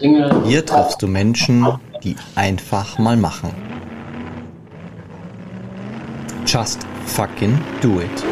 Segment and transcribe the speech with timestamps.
[0.00, 1.66] Hier triffst du Menschen,
[2.04, 3.50] die einfach mal machen.
[6.46, 8.24] Just fucking do it.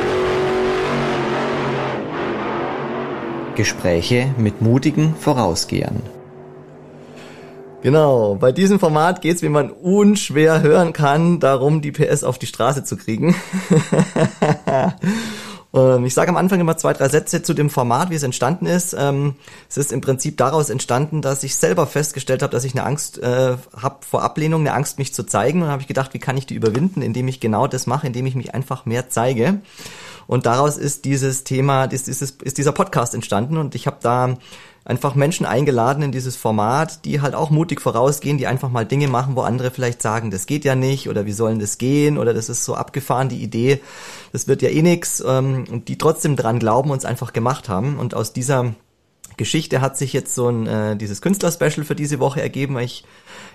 [3.56, 6.02] Gespräche mit mutigen Vorausgehern.
[7.82, 12.46] Genau, bei diesem Format geht's, wie man unschwer hören kann, darum, die PS auf die
[12.46, 13.34] Straße zu kriegen.
[15.76, 18.66] Ähm, ich sage am Anfang immer zwei, drei Sätze zu dem Format, wie es entstanden
[18.66, 18.96] ist.
[18.98, 19.34] Ähm,
[19.68, 23.18] es ist im Prinzip daraus entstanden, dass ich selber festgestellt habe, dass ich eine Angst
[23.18, 25.62] äh, habe vor Ablehnung, eine Angst, mich zu zeigen.
[25.62, 28.26] Und habe ich gedacht, wie kann ich die überwinden, indem ich genau das mache, indem
[28.26, 29.60] ich mich einfach mehr zeige.
[30.26, 33.58] Und daraus ist dieses Thema, ist, ist, ist dieser Podcast entstanden.
[33.58, 34.36] Und ich habe da
[34.86, 39.08] einfach Menschen eingeladen in dieses Format, die halt auch mutig vorausgehen, die einfach mal Dinge
[39.08, 42.32] machen, wo andere vielleicht sagen, das geht ja nicht oder wie sollen das gehen oder
[42.32, 43.80] das ist so abgefahren, die Idee,
[44.32, 47.68] das wird ja eh nix ähm, und die trotzdem dran glauben und es einfach gemacht
[47.68, 47.98] haben.
[47.98, 48.74] Und aus dieser
[49.36, 53.04] Geschichte hat sich jetzt so ein äh, dieses Künstler-Special für diese Woche ergeben, weil ich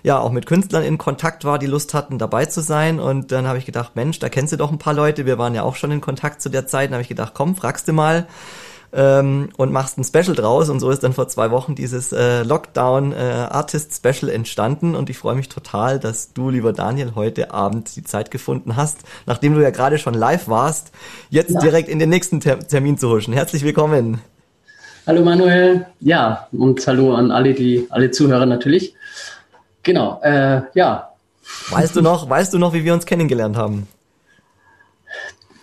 [0.04, 3.00] ja auch mit Künstlern in Kontakt war, die Lust hatten, dabei zu sein.
[3.00, 5.26] Und dann habe ich gedacht, Mensch, da kennst du doch ein paar Leute.
[5.26, 6.90] Wir waren ja auch schon in Kontakt zu der Zeit.
[6.90, 8.28] Dann habe ich gedacht, komm, fragst du mal
[8.94, 10.70] ähm, und machst ein Special draus.
[10.70, 14.96] Und so ist dann vor zwei Wochen dieses äh, Lockdown äh, Artist Special entstanden.
[14.96, 19.00] Und ich freue mich total, dass du, lieber Daniel, heute Abend die Zeit gefunden hast,
[19.26, 20.92] nachdem du ja gerade schon live warst,
[21.30, 21.60] jetzt ja.
[21.60, 23.34] direkt in den nächsten Ter Termin zu huschen.
[23.34, 24.22] Herzlich willkommen.
[25.08, 28.94] Hallo Manuel, ja, und hallo an alle, die, alle Zuhörer natürlich.
[29.82, 31.10] Genau, äh, ja.
[31.72, 33.88] Weißt du noch, weißt du noch, wie wir uns kennengelernt haben?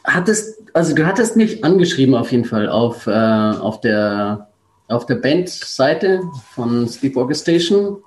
[0.09, 4.49] Hattest, also du hattest mich angeschrieben auf jeden Fall auf, äh, auf der,
[4.89, 6.23] auf der Band-Seite
[6.55, 7.99] von Sleepwalker Station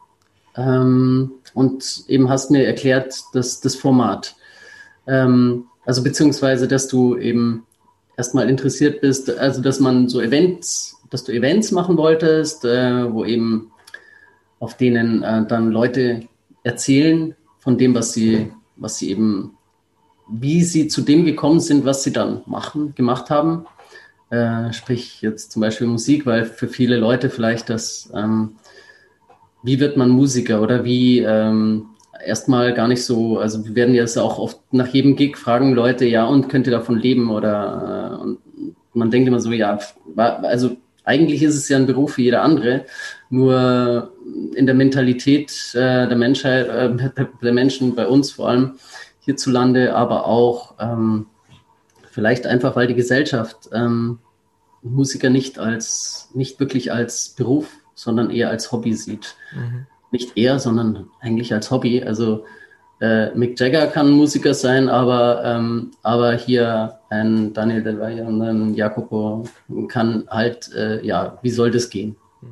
[0.56, 4.36] ähm, und eben hast mir erklärt, dass das Format,
[5.08, 7.66] ähm, also beziehungsweise, dass du eben
[8.18, 13.26] erstmal interessiert bist, also dass man so Events, dass du Events machen wolltest, äh, wo
[13.26, 13.72] eben
[14.60, 16.28] auf denen äh, dann Leute
[16.64, 19.58] erzählen von dem, was sie, was sie eben
[20.32, 23.66] wie sie zu dem gekommen sind, was sie dann machen, gemacht haben.
[24.30, 28.56] Äh, sprich jetzt zum Beispiel Musik, weil für viele Leute vielleicht das, ähm,
[29.62, 31.88] wie wird man Musiker oder wie ähm,
[32.26, 36.06] erstmal gar nicht so, also wir werden jetzt auch oft nach jedem Gig fragen Leute,
[36.06, 38.40] ja, und könnt ihr davon leben oder äh, und
[38.94, 39.80] man denkt immer so, ja,
[40.16, 42.86] also eigentlich ist es ja ein Beruf wie jeder andere,
[43.30, 44.12] nur
[44.56, 48.74] in der Mentalität äh, der Menschheit, äh, der Menschen bei uns vor allem,
[49.22, 51.28] hierzulande, aber auch ähm,
[52.12, 54.20] vielleicht einfach, weil die Gesellschaft ähm,
[54.82, 59.36] Musiker nicht als, nicht wirklich als Beruf, sondern eher als Hobby sieht.
[59.54, 59.86] Mhm.
[60.12, 62.04] Nicht eher, sondern eigentlich als Hobby.
[62.04, 62.46] Also
[63.00, 68.42] äh, Mick Jagger kann Musiker sein, aber, ähm, aber hier ein Daniel Del Valle und
[68.42, 69.46] ein Jacopo
[69.88, 72.16] kann halt, äh, ja, wie soll das gehen?
[72.42, 72.50] Mhm.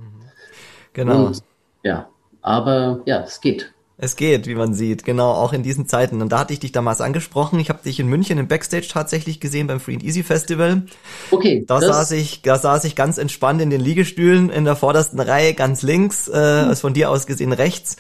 [0.94, 1.26] Genau.
[1.28, 1.44] Und,
[1.84, 2.10] ja,
[2.42, 3.74] aber ja, es geht.
[4.02, 6.22] Es geht, wie man sieht, genau, auch in diesen Zeiten.
[6.22, 7.60] Und da hatte ich dich damals angesprochen.
[7.60, 10.84] Ich habe dich in München im Backstage tatsächlich gesehen beim Free and Easy Festival.
[11.32, 11.66] Okay.
[11.68, 15.54] Da saß ich, da saß ich ganz entspannt in den Liegestühlen in der vordersten Reihe,
[15.54, 16.76] ganz links, äh, mhm.
[16.78, 17.98] von dir aus gesehen rechts.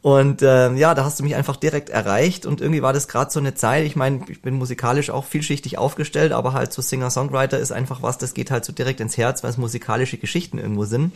[0.00, 3.32] Und äh, ja, da hast du mich einfach direkt erreicht und irgendwie war das gerade
[3.32, 3.84] so eine Zeit.
[3.84, 8.16] Ich meine, ich bin musikalisch auch vielschichtig aufgestellt, aber halt so Singer-Songwriter ist einfach was,
[8.16, 11.12] das geht halt so direkt ins Herz, weil es musikalische Geschichten irgendwo sind.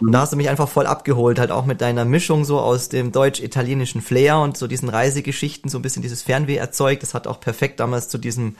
[0.00, 2.88] Und da hast du mich einfach voll abgeholt, halt auch mit deiner Mischung so aus
[2.88, 7.02] dem deutsch-italienischen Flair und so diesen Reisegeschichten, so ein bisschen dieses Fernweh erzeugt.
[7.02, 8.56] Das hat auch perfekt damals zu diesem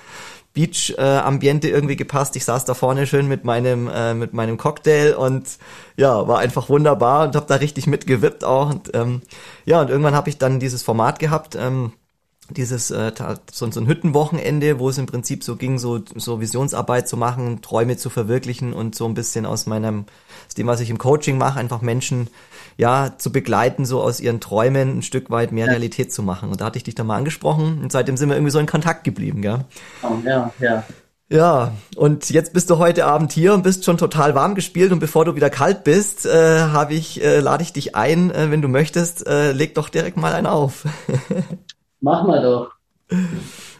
[0.54, 2.36] Beach-Ambiente äh, irgendwie gepasst.
[2.36, 5.58] Ich saß da vorne schön mit meinem äh, mit meinem Cocktail und
[5.96, 8.70] ja, war einfach wunderbar und habe da richtig mitgewippt auch.
[8.70, 9.22] Und ähm,
[9.64, 11.56] ja, und irgendwann habe ich dann dieses Format gehabt.
[11.56, 11.92] Ähm,
[12.50, 13.12] dieses äh,
[13.50, 17.62] so, so ein Hüttenwochenende, wo es im Prinzip so ging, so, so Visionsarbeit zu machen,
[17.62, 20.04] Träume zu verwirklichen und so ein bisschen aus meinem,
[20.46, 22.28] aus dem, was ich im Coaching mache, einfach Menschen
[22.76, 25.72] ja zu begleiten, so aus ihren Träumen ein Stück weit mehr ja.
[25.72, 26.50] Realität zu machen.
[26.50, 28.66] Und da hatte ich dich da mal angesprochen und seitdem sind wir irgendwie so in
[28.66, 29.64] Kontakt geblieben, gell?
[30.02, 30.84] Oh, ja, ja.
[31.30, 34.98] Ja, und jetzt bist du heute Abend hier und bist schon total warm gespielt und
[34.98, 38.60] bevor du wieder kalt bist, äh, habe ich, äh, lade ich dich ein, äh, wenn
[38.60, 40.84] du möchtest, äh, leg doch direkt mal einen auf.
[42.04, 42.70] Machen wir doch.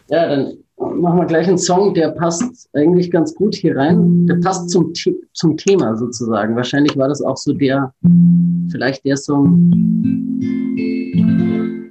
[0.09, 4.25] Ja, dann machen wir gleich einen Song, der passt eigentlich ganz gut hier rein.
[4.25, 4.93] Der passt zum,
[5.33, 6.55] zum Thema sozusagen.
[6.55, 7.93] Wahrscheinlich war das auch so der,
[8.71, 9.69] vielleicht der Song,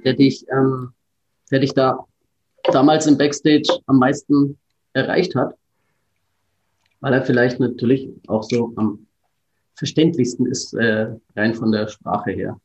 [0.03, 0.89] der dich, ähm,
[1.51, 2.03] der dich da
[2.69, 4.57] damals im Backstage am meisten
[4.91, 5.55] erreicht hat.
[6.99, 9.07] Weil er vielleicht natürlich auch so am
[9.75, 12.59] verständlichsten ist, äh, rein von der Sprache her.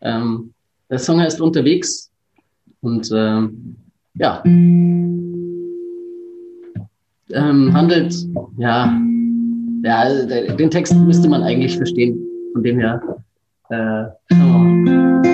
[0.00, 0.54] Ähm,
[0.88, 2.10] der Song heißt Unterwegs
[2.84, 3.76] und ähm,
[4.14, 4.42] ja,
[7.32, 8.14] ähm, handelt,
[8.58, 9.00] ja,
[9.82, 10.24] ja,
[10.56, 12.18] den Text müsste man eigentlich verstehen.
[12.52, 13.02] Von dem her,
[13.70, 15.33] Äh, schauen wir mal.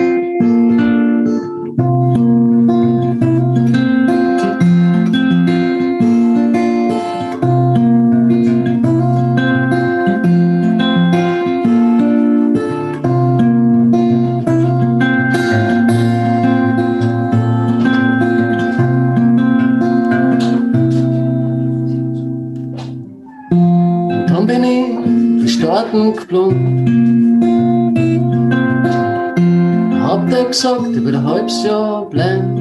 [30.51, 32.57] Gesagt, ich will ein halbes Jahr bleiben.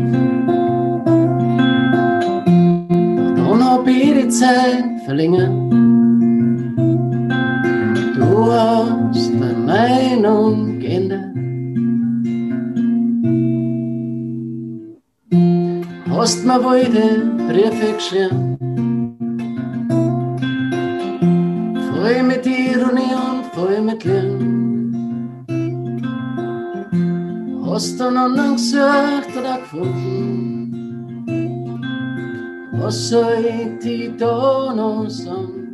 [3.36, 5.50] Dann hab ich die Zeit verlängert.
[8.16, 11.26] Du hast deine Meinung geändert.
[16.10, 18.59] Hast mir wohl die Briefe geschrieben.
[33.10, 35.66] Was soll ich dir da noch sagen?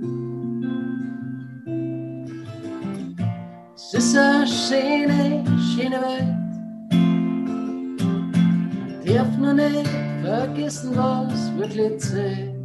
[3.75, 6.33] Es ist eine schöne, schöne Welt.
[9.05, 9.89] Darf nur nicht
[10.23, 12.55] vergessen, was wirklich zählt.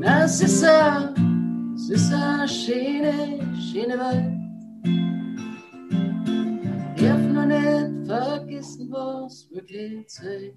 [0.00, 1.14] Na, es ist eine,
[1.76, 3.38] es ist eine schöne,
[3.70, 4.34] schöne Welt.
[6.96, 10.56] Darf nicht vergessen, was wirklich zählt.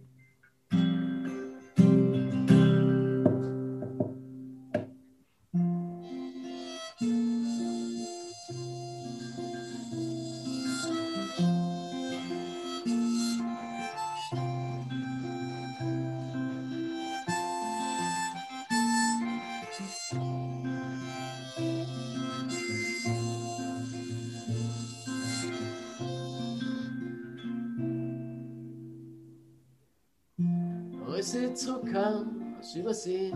[31.27, 33.33] Zurückkam aus Übersee.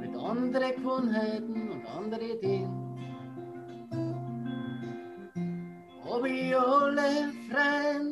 [0.00, 2.68] Mit anderen Gewohnheiten und anderen Ideen.
[6.04, 8.07] Hab ich alle Freunde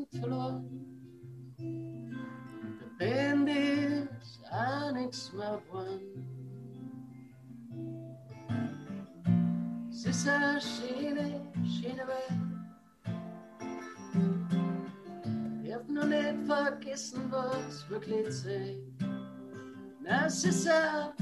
[16.97, 18.81] vergessen, was wirklich zählt.
[20.05, 21.13] Es ist a,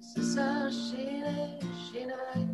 [0.00, 1.58] es ist a schöne,
[1.88, 2.50] schöne Welt.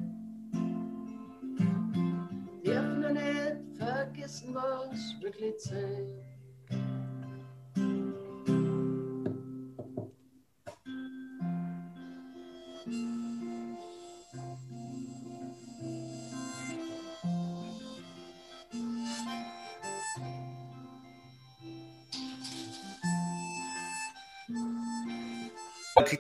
[2.65, 6.30] Darf nur nicht vergessen, was wirklich.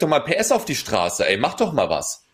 [0.02, 2.24] Doch mal PS auf die Straße, ey, mach doch mal was.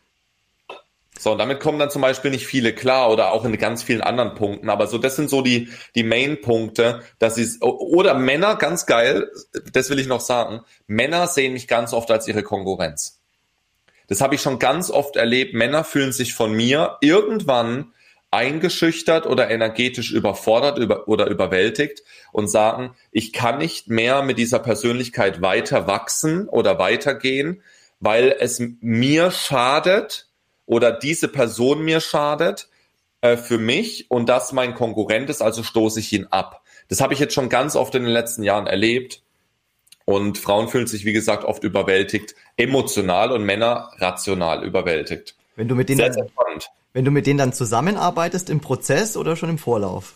[1.19, 4.03] So, und damit kommen dann zum Beispiel nicht viele klar oder auch in ganz vielen
[4.03, 4.69] anderen Punkten.
[4.69, 9.31] Aber so, das sind so die, die Main-Punkte, dass sie, oder Männer, ganz geil,
[9.73, 13.21] das will ich noch sagen, Männer sehen mich ganz oft als ihre Konkurrenz.
[14.09, 15.55] Das habe ich schon ganz oft erlebt.
[15.55, 17.93] Männer fühlen sich von mir irgendwann
[18.37, 22.03] eingeschüchtert oder energetisch überfordert über, oder überwältigt
[22.33, 27.63] und sagen, ich kann nicht mehr mit dieser Persönlichkeit weiter wachsen oder weitergehen,
[27.99, 30.29] weil es mir schadet
[30.67, 32.69] oder diese Person mir schadet
[33.23, 36.63] äh, für mich und das mein Konkurrent ist, also stoße ich ihn ab.
[36.89, 39.23] Das habe ich jetzt schon ganz oft in den letzten Jahren erlebt.
[40.05, 45.35] Und Frauen fühlen sich, wie gesagt, oft überwältigt, emotional und Männer rational überwältigt.
[45.57, 46.71] Wenn du mit denen, sehr, sehr spannend.
[46.97, 50.15] Wenn du mit denen dann zusammenarbeitest im Prozess oder schon im Vorlauf?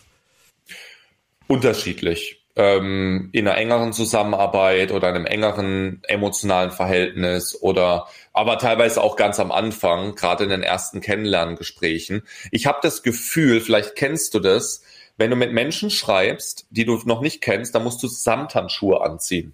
[1.45, 2.43] Unterschiedlich.
[2.55, 9.39] Ähm, in einer engeren Zusammenarbeit oder einem engeren emotionalen Verhältnis oder aber teilweise auch ganz
[9.39, 12.23] am Anfang, gerade in den ersten Kennenlerngesprächen.
[12.49, 14.81] Ich habe das Gefühl, vielleicht kennst du das,
[15.17, 19.53] wenn du mit Menschen schreibst, die du noch nicht kennst, dann musst du Samthandschuhe anziehen.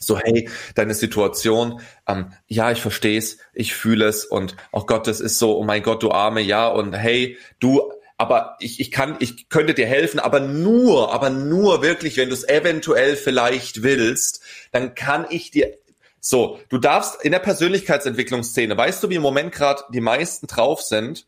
[0.00, 5.06] So, hey, deine Situation, ähm, ja, ich verstehe es, ich fühle es und oh Gott,
[5.06, 8.90] das ist so, oh mein Gott, du arme, ja, und hey, du, aber ich, ich
[8.90, 13.82] kann, ich könnte dir helfen, aber nur, aber nur wirklich, wenn du es eventuell vielleicht
[13.82, 15.76] willst, dann kann ich dir.
[16.20, 20.82] So, du darfst in der Persönlichkeitsentwicklungsszene, weißt du, wie im Moment gerade die meisten drauf
[20.82, 21.26] sind?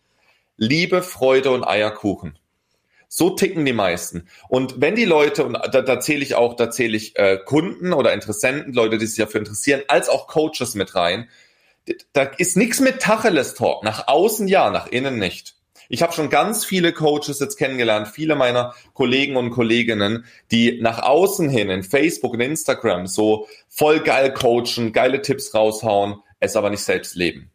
[0.56, 2.38] Liebe, Freude und Eierkuchen.
[3.14, 4.26] So ticken die meisten.
[4.48, 7.92] Und wenn die Leute, und da, da zähle ich auch, da zähle ich äh, Kunden
[7.92, 11.28] oder Interessenten, Leute, die sich dafür interessieren, als auch Coaches mit rein,
[12.14, 13.84] da ist nichts mit Tacheles-Talk.
[13.84, 15.56] Nach außen ja, nach innen nicht.
[15.90, 21.02] Ich habe schon ganz viele Coaches jetzt kennengelernt, viele meiner Kollegen und Kolleginnen, die nach
[21.02, 26.70] außen hin in Facebook und Instagram so voll geil coachen, geile Tipps raushauen, es aber
[26.70, 27.51] nicht selbst leben.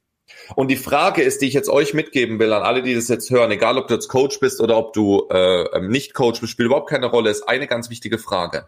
[0.56, 3.30] Und die Frage ist, die ich jetzt euch mitgeben will, an alle, die das jetzt
[3.30, 6.52] hören, egal ob du jetzt Coach bist oder ob du äh, ähm, nicht Coach bist,
[6.52, 8.68] spielt überhaupt keine Rolle, ist eine ganz wichtige Frage.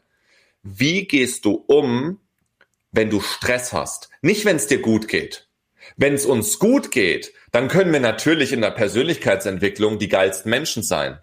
[0.63, 2.19] Wie gehst du um,
[2.91, 4.09] wenn du Stress hast?
[4.21, 5.47] Nicht, wenn es dir gut geht.
[5.95, 10.83] Wenn es uns gut geht, dann können wir natürlich in der Persönlichkeitsentwicklung die geilsten Menschen
[10.83, 11.19] sein.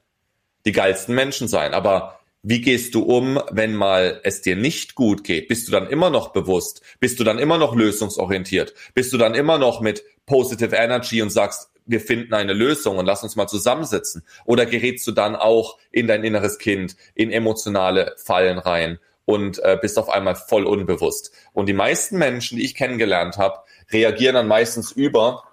[0.65, 1.75] Die geilsten Menschen sein.
[1.75, 5.49] Aber wie gehst du um, wenn mal es dir nicht gut geht?
[5.49, 6.81] Bist du dann immer noch bewusst?
[7.01, 8.73] Bist du dann immer noch lösungsorientiert?
[8.95, 13.07] Bist du dann immer noch mit Positive Energy und sagst, wir finden eine Lösung und
[13.07, 14.25] lass uns mal zusammensitzen?
[14.45, 19.79] Oder gerätst du dann auch in dein inneres Kind, in emotionale Fallen rein und äh,
[19.81, 21.33] bist auf einmal voll unbewusst?
[21.53, 25.45] Und die meisten Menschen, die ich kennengelernt habe, reagieren dann meistens über,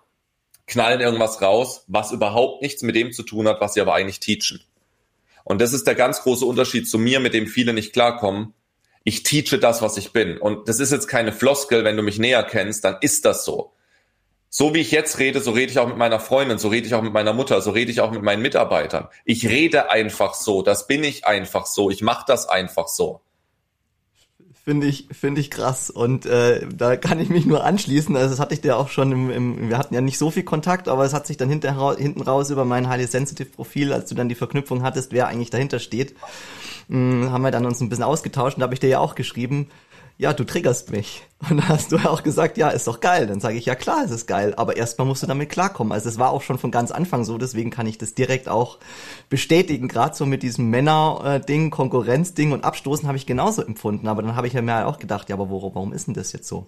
[0.66, 4.20] knallen irgendwas raus, was überhaupt nichts mit dem zu tun hat, was sie aber eigentlich
[4.20, 4.62] teachen.
[5.44, 8.54] Und das ist der ganz große Unterschied zu mir, mit dem viele nicht klarkommen.
[9.04, 10.38] Ich teache das, was ich bin.
[10.38, 13.73] Und das ist jetzt keine Floskel, wenn du mich näher kennst, dann ist das so
[14.56, 16.94] so wie ich jetzt rede, so rede ich auch mit meiner Freundin, so rede ich
[16.94, 19.08] auch mit meiner Mutter, so rede ich auch mit meinen Mitarbeitern.
[19.26, 23.22] Ich rede einfach so, das bin ich einfach so, ich mache das einfach so.
[24.64, 25.90] Finde ich, finde ich krass.
[25.90, 28.16] Und äh, da kann ich mich nur anschließen.
[28.16, 30.44] Also das hatte ich dir auch schon im, im, wir hatten ja nicht so viel
[30.44, 34.08] Kontakt, aber es hat sich dann hinter, hinten raus über mein Highly Sensitive Profil, als
[34.08, 36.16] du dann die Verknüpfung hattest, wer eigentlich dahinter steht,
[36.90, 39.00] mh, hm, haben wir dann uns ein bisschen ausgetauscht und da habe ich dir ja
[39.00, 39.72] auch geschrieben,
[40.18, 41.24] ja, du triggerst mich.
[41.50, 43.28] Und da hast du ja auch gesagt, ja, ist doch geil.
[43.28, 45.92] Dann sage ich, ja klar, es ist geil, aber erstmal musst du damit klarkommen.
[45.92, 48.78] Also es war auch schon von ganz Anfang so, deswegen kann ich das direkt auch
[49.30, 49.88] bestätigen.
[49.88, 54.08] Gerade so mit diesem Männer-Ding, Konkurrenz-Ding und Abstoßen habe ich genauso empfunden.
[54.08, 56.48] Aber dann habe ich ja mir auch gedacht, ja, aber warum ist denn das jetzt
[56.48, 56.68] so?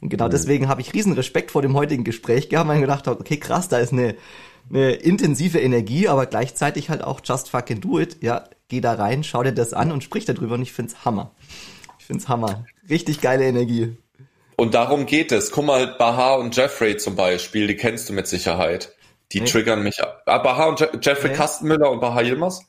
[0.00, 0.30] Und genau mhm.
[0.30, 3.36] deswegen habe ich riesen Respekt vor dem heutigen Gespräch gehabt, weil ich gedacht habe, okay,
[3.36, 4.14] krass, da ist eine,
[4.70, 8.18] eine intensive Energie, aber gleichzeitig halt auch just fucking do it.
[8.22, 11.32] Ja, geh da rein, schau dir das an und sprich darüber und ich find's Hammer
[12.08, 12.66] find's Hammer.
[12.90, 13.96] Richtig geile Energie.
[14.56, 15.52] Und darum geht es.
[15.52, 18.92] Guck mal, Baha und Jeffrey zum Beispiel, die kennst du mit Sicherheit.
[19.30, 19.46] Die nee.
[19.46, 20.00] triggern mich.
[20.26, 21.36] Ah, Baha und Je Jeffrey nee.
[21.36, 22.62] Kastenmüller und Baha Yilmaz?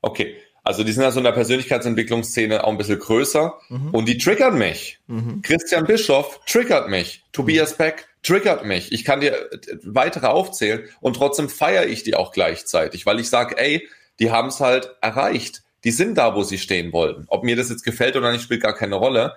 [0.00, 0.36] Okay.
[0.62, 3.90] Also die sind ja so in der Persönlichkeitsentwicklungsszene auch ein bisschen größer mhm.
[3.90, 5.00] und die triggern mich.
[5.08, 5.42] Mhm.
[5.42, 7.22] Christian Bischoff triggert mich.
[7.32, 7.78] Tobias mhm.
[7.78, 8.90] Beck triggert mich.
[8.92, 9.50] Ich kann dir
[9.82, 13.86] weitere aufzählen und trotzdem feiere ich die auch gleichzeitig, weil ich sage, ey,
[14.20, 17.24] die haben es halt erreicht die sind da, wo sie stehen wollten.
[17.28, 19.36] Ob mir das jetzt gefällt oder nicht, spielt gar keine Rolle.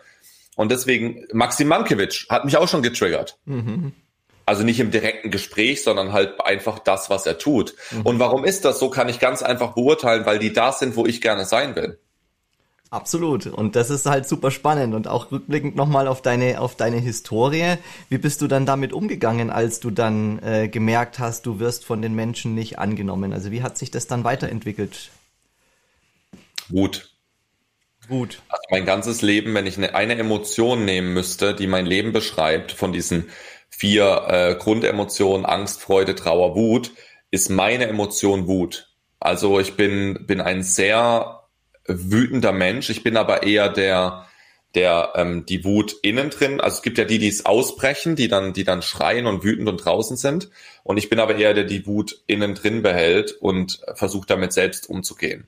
[0.56, 3.38] Und deswegen, Maxim Mankiewicz hat mich auch schon getriggert.
[3.46, 3.94] Mhm.
[4.46, 7.76] Also nicht im direkten Gespräch, sondern halt einfach das, was er tut.
[7.92, 8.02] Mhm.
[8.04, 11.06] Und warum ist das so, kann ich ganz einfach beurteilen, weil die da sind, wo
[11.06, 12.00] ich gerne sein will.
[12.90, 13.48] Absolut.
[13.48, 14.96] Und das ist halt super spannend.
[14.96, 17.76] Und auch rückblickend nochmal auf deine, auf deine Historie.
[18.10, 22.02] Wie bist du dann damit umgegangen, als du dann äh, gemerkt hast, du wirst von
[22.02, 23.34] den Menschen nicht angenommen?
[23.34, 25.12] Also wie hat sich das dann weiterentwickelt?
[26.70, 27.10] Wut.
[28.08, 28.42] Wut.
[28.50, 32.72] Also mein ganzes Leben, wenn ich eine, eine Emotion nehmen müsste, die mein Leben beschreibt,
[32.72, 33.30] von diesen
[33.70, 36.92] vier äh, Grundemotionen, Angst, Freude, Trauer, Wut,
[37.32, 38.90] ist meine Emotion Wut.
[39.20, 41.44] Also ich bin, bin ein sehr
[41.88, 42.90] wütender Mensch.
[42.90, 44.28] Ich bin aber eher der,
[44.76, 46.62] der ähm, die Wut innen drin.
[46.62, 49.68] Also es gibt ja die, die es ausbrechen, die dann, die dann schreien und wütend
[49.68, 50.50] und draußen sind.
[50.84, 54.90] Und ich bin aber eher der, die Wut innen drin behält und versucht damit selbst
[54.90, 55.48] umzugehen.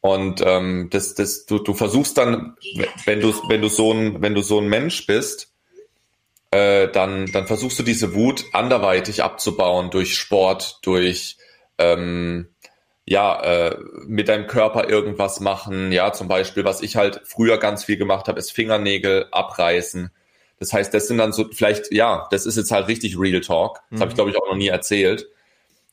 [0.00, 2.56] Und ähm, das, das, du, du versuchst dann,
[3.04, 5.52] wenn du, wenn du so ein, wenn du so ein Mensch bist,
[6.50, 11.36] äh, dann, dann versuchst du diese Wut anderweitig abzubauen durch Sport, durch
[11.78, 12.48] ähm,
[13.04, 13.76] ja, äh,
[14.06, 15.92] mit deinem Körper irgendwas machen.
[15.92, 20.10] Ja, zum Beispiel, was ich halt früher ganz viel gemacht habe, ist Fingernägel abreißen.
[20.58, 23.80] Das heißt, das sind dann so, vielleicht, ja, das ist jetzt halt richtig Real Talk.
[23.90, 24.00] Das mhm.
[24.02, 25.28] habe ich, glaube ich, auch noch nie erzählt.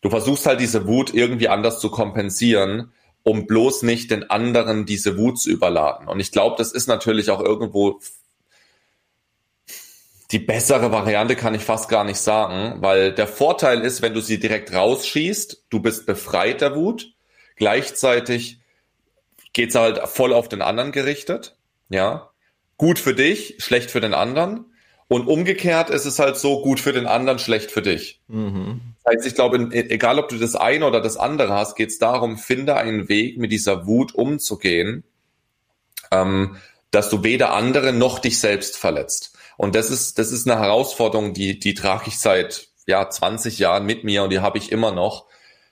[0.02, 2.92] Du versuchst halt diese Wut irgendwie anders zu kompensieren
[3.26, 6.08] um bloß nicht den anderen diese Wut zu überladen.
[6.08, 8.00] Und ich glaube, das ist natürlich auch irgendwo
[10.32, 14.22] die bessere Variante kann ich fast gar nicht sagen, weil der Vorteil ist, wenn du
[14.22, 17.14] sie direkt rausschießt, du bist befreit der Wut.
[17.56, 18.60] Gleichzeitig
[19.54, 21.58] geht's halt voll auf den anderen gerichtet.
[21.90, 22.30] Ja.
[22.78, 24.66] Gut für dich, schlecht für den anderen.
[25.08, 28.22] Und umgekehrt ist es halt so gut für den anderen, schlecht für dich.
[28.28, 28.82] Mhm.
[29.04, 32.00] Das heißt, ich glaube, egal ob du das eine oder das andere hast, geht es
[32.00, 35.04] darum, finde einen Weg, mit dieser Wut umzugehen,
[36.12, 36.58] ähm,
[36.90, 39.38] dass du weder andere noch dich selbst verletzt.
[39.58, 43.86] Und das ist, das ist eine Herausforderung, die, die trage ich seit ja, 20 Jahren
[43.86, 45.26] mit mir und die habe ich immer noch,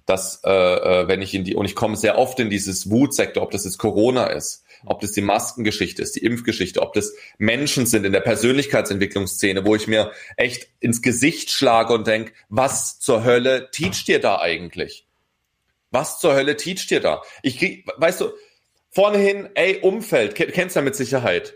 [0.05, 3.41] dass äh, äh, wenn ich in die und ich komme sehr oft in dieses Wutsektor,
[3.41, 7.85] ob das jetzt Corona ist, ob das die Maskengeschichte ist, die Impfgeschichte, ob das Menschen
[7.85, 13.23] sind in der Persönlichkeitsentwicklungsszene, wo ich mir echt ins Gesicht schlage und denke, was zur
[13.23, 15.07] Hölle teacht dir da eigentlich?
[15.91, 17.21] Was zur Hölle teacht dir da?
[17.41, 18.31] Ich krieg, weißt du,
[18.89, 21.53] vornehin, ey, Umfeld, kennst du ja mit Sicherheit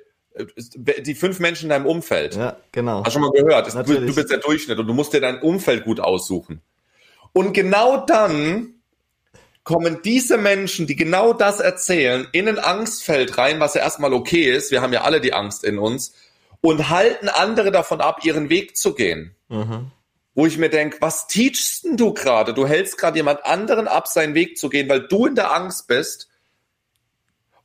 [0.76, 2.36] die fünf Menschen in deinem Umfeld.
[2.36, 3.00] Ja, genau.
[3.00, 3.74] Hast du schon mal gehört.
[3.88, 6.62] Du, du, bist der Durchschnitt und du musst dir dein Umfeld gut aussuchen.
[7.34, 8.77] Und genau dann
[9.68, 14.50] kommen diese Menschen, die genau das erzählen, in ein Angstfeld rein, was ja erstmal okay
[14.50, 14.72] ist.
[14.72, 16.14] Wir haben ja alle die Angst in uns
[16.62, 19.36] und halten andere davon ab, ihren Weg zu gehen.
[19.50, 19.92] Mhm.
[20.34, 22.54] Wo ich mir denke, was teachst denn du gerade?
[22.54, 25.90] Du hältst gerade jemand anderen ab, seinen Weg zu gehen, weil du in der Angst
[25.90, 26.30] bist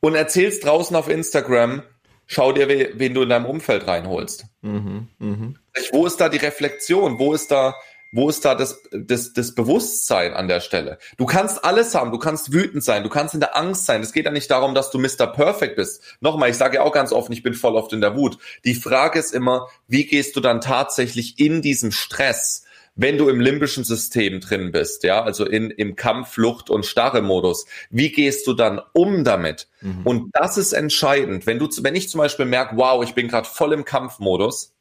[0.01, 1.85] und erzählst draußen auf Instagram,
[2.27, 4.47] schau dir, wen du in deinem Umfeld reinholst.
[4.63, 5.55] Mhm, mh.
[5.93, 7.21] Wo ist da die Reflexion?
[7.21, 7.77] Wo ist da,
[8.13, 10.99] wo ist da das, das, das Bewusstsein an der Stelle?
[11.17, 14.03] Du kannst alles haben, du kannst wütend sein, du kannst in der Angst sein.
[14.03, 15.27] Es geht ja nicht darum, dass du Mr.
[15.27, 16.03] Perfect bist.
[16.21, 18.37] Nochmal, ich sage ja auch ganz offen, ich bin voll oft in der Wut.
[18.65, 22.65] Die Frage ist immer, wie gehst du dann tatsächlich in diesem Stress
[22.95, 27.65] wenn du im limbischen System drin bist, ja, also in, im Kampf, Flucht und Starre-Modus,
[27.89, 29.69] wie gehst du dann um damit?
[29.81, 30.03] Mhm.
[30.05, 31.47] Und das ist entscheidend.
[31.47, 34.75] Wenn du, wenn ich zum Beispiel merke, wow, ich bin gerade voll im Kampfmodus,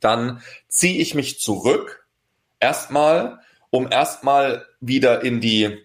[0.00, 2.05] dann ziehe ich mich zurück,
[2.60, 5.78] erstmal, um erstmal wieder in die,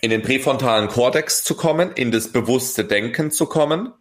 [0.00, 3.92] in den präfrontalen Kortex zu kommen, in das bewusste Denken zu kommen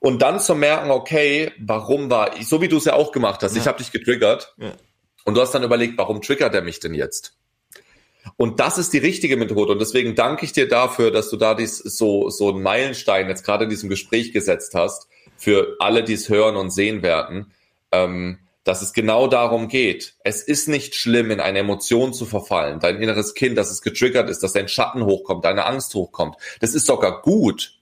[0.00, 3.42] und dann zu merken, okay, warum war ich, so wie du es ja auch gemacht
[3.42, 3.62] hast, ja.
[3.62, 4.54] ich habe dich getriggert.
[4.58, 4.72] Ja
[5.24, 7.36] und du hast dann überlegt, warum triggert er mich denn jetzt?
[8.36, 9.72] Und das ist die richtige Methode.
[9.72, 13.44] Und deswegen danke ich dir dafür, dass du da dies, so, so einen Meilenstein jetzt
[13.44, 17.52] gerade in diesem Gespräch gesetzt hast, für alle, die es hören und sehen werden,
[17.92, 20.14] ähm, dass es genau darum geht.
[20.22, 22.80] Es ist nicht schlimm, in eine Emotion zu verfallen.
[22.80, 26.36] Dein inneres Kind, dass es getriggert ist, dass dein Schatten hochkommt, deine Angst hochkommt.
[26.60, 27.78] Das ist sogar gut.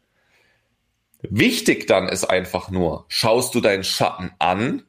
[1.22, 4.84] Wichtig dann ist einfach nur, schaust du deinen Schatten an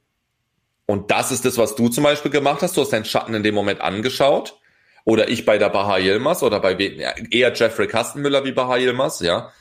[0.85, 2.75] und das ist das, was du zum Beispiel gemacht hast.
[2.75, 4.59] Du hast deinen Schatten in dem Moment angeschaut.
[5.05, 9.51] Oder ich bei der Baha Yilmaz oder bei eher Jeffrey Kastenmüller wie Baha Yilmaz, ja.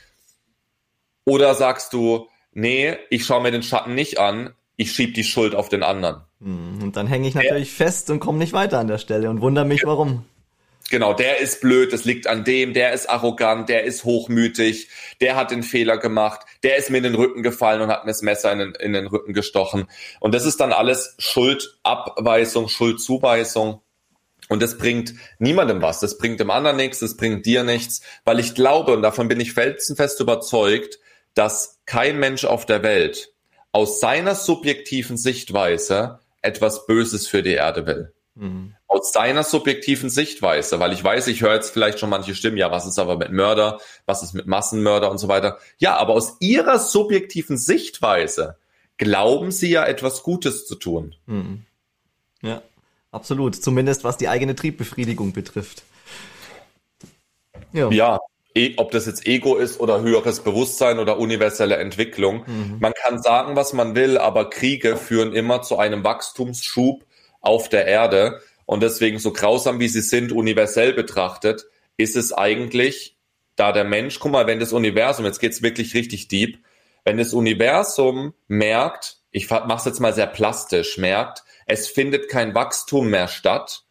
[1.25, 5.55] Oder sagst du, nee, ich schaue mir den Schatten nicht an, ich schieb die Schuld
[5.55, 6.23] auf den anderen.
[6.41, 7.85] Hm, und dann hänge ich natürlich ja.
[7.85, 10.25] fest und komme nicht weiter an der Stelle und wundere mich, warum.
[10.89, 14.89] Genau, der ist blöd, das liegt an dem, der ist arrogant, der ist hochmütig,
[15.21, 18.13] der hat den Fehler gemacht, der ist mir in den Rücken gefallen und hat mir
[18.13, 19.87] das Messer in den, in den Rücken gestochen.
[20.21, 23.83] Und das ist dann alles Schuldabweisung, Schuldzuweisung.
[24.49, 26.01] Und das bringt niemandem was.
[26.01, 29.41] Das bringt dem anderen nichts, das bringt dir nichts, weil ich glaube, und davon bin
[29.41, 31.01] ich felsenfest überzeugt,
[31.35, 33.35] dass kein Mensch auf der Welt
[33.79, 38.13] aus seiner subjektiven Sichtweise etwas Böses für die Erde will.
[38.35, 42.57] Mhm aus seiner subjektiven Sichtweise, weil ich weiß, ich höre jetzt vielleicht schon manche Stimmen,
[42.57, 45.59] ja, was ist aber mit Mörder, was ist mit Massenmörder und so weiter.
[45.77, 48.57] Ja, aber aus ihrer subjektiven Sichtweise
[48.97, 51.15] glauben sie ja etwas Gutes zu tun.
[51.27, 51.67] Mhm.
[52.41, 52.63] Ja,
[53.11, 53.57] absolut.
[53.57, 55.83] Zumindest was die eigene Triebbefriedigung betrifft.
[57.73, 57.91] Ja.
[57.91, 58.19] ja.
[58.59, 62.45] E, ob das jetzt Ego ist oder höheres Bewusstsein oder universelle Entwicklung.
[62.47, 62.79] Mhm.
[62.81, 67.05] Man kann sagen, was man will, aber Kriege führen immer zu einem Wachstumsschub
[67.41, 68.41] auf der Erde.
[68.67, 71.67] Und deswegen, so grausam wie sie sind, universell betrachtet,
[71.97, 73.17] ist es eigentlich,
[73.55, 76.59] da der Mensch, guck mal, wenn das Universum, jetzt geht's wirklich richtig deep,
[77.05, 83.09] wenn das Universum merkt, ich mach's jetzt mal sehr plastisch, merkt, es findet kein Wachstum
[83.09, 83.85] mehr statt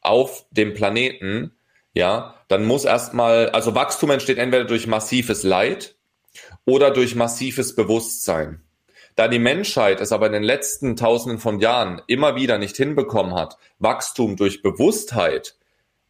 [0.00, 1.52] auf dem Planeten,
[1.94, 5.94] ja, dann muss erstmal, also Wachstum entsteht entweder durch massives Leid
[6.64, 8.60] oder durch massives Bewusstsein.
[9.16, 13.34] Da die Menschheit es aber in den letzten Tausenden von Jahren immer wieder nicht hinbekommen
[13.34, 15.54] hat, Wachstum durch Bewusstheit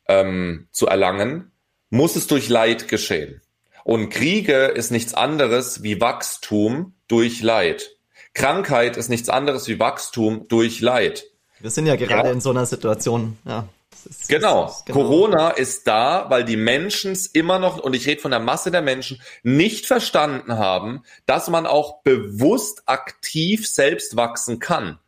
[0.09, 1.53] ähm, zu erlangen,
[1.91, 3.43] muss es durch Leid geschehen.
[3.85, 7.91] Und Kriege ist nichts anderes wie Wachstum durch Leid.
[8.33, 11.25] Krankheit ist nichts anderes wie Wachstum durch Leid.
[11.61, 12.35] Wir sind ja gerade ja.
[12.35, 13.69] in so einer Situation, ja.
[14.05, 14.67] Ist, genau.
[14.67, 14.99] Ist, genau.
[14.99, 18.71] Corona ist da, weil die Menschen es immer noch, und ich rede von der Masse
[18.71, 24.99] der Menschen, nicht verstanden haben, dass man auch bewusst aktiv selbst wachsen kann.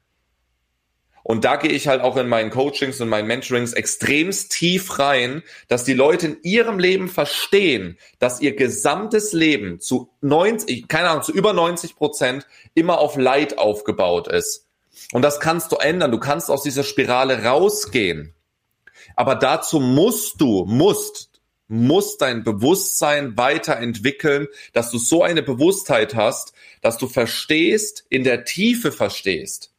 [1.28, 5.42] Und da gehe ich halt auch in meinen Coachings und meinen Mentorings extremst tief rein,
[5.66, 11.24] dass die Leute in ihrem Leben verstehen, dass ihr gesamtes Leben zu 90, keine Ahnung,
[11.24, 14.68] zu über 90 Prozent immer auf Leid aufgebaut ist.
[15.10, 16.12] Und das kannst du ändern.
[16.12, 18.35] Du kannst aus dieser Spirale rausgehen.
[19.16, 21.30] Aber dazu musst du, musst,
[21.68, 26.52] musst dein Bewusstsein weiterentwickeln, dass du so eine Bewusstheit hast,
[26.82, 29.72] dass du verstehst, in der Tiefe verstehst,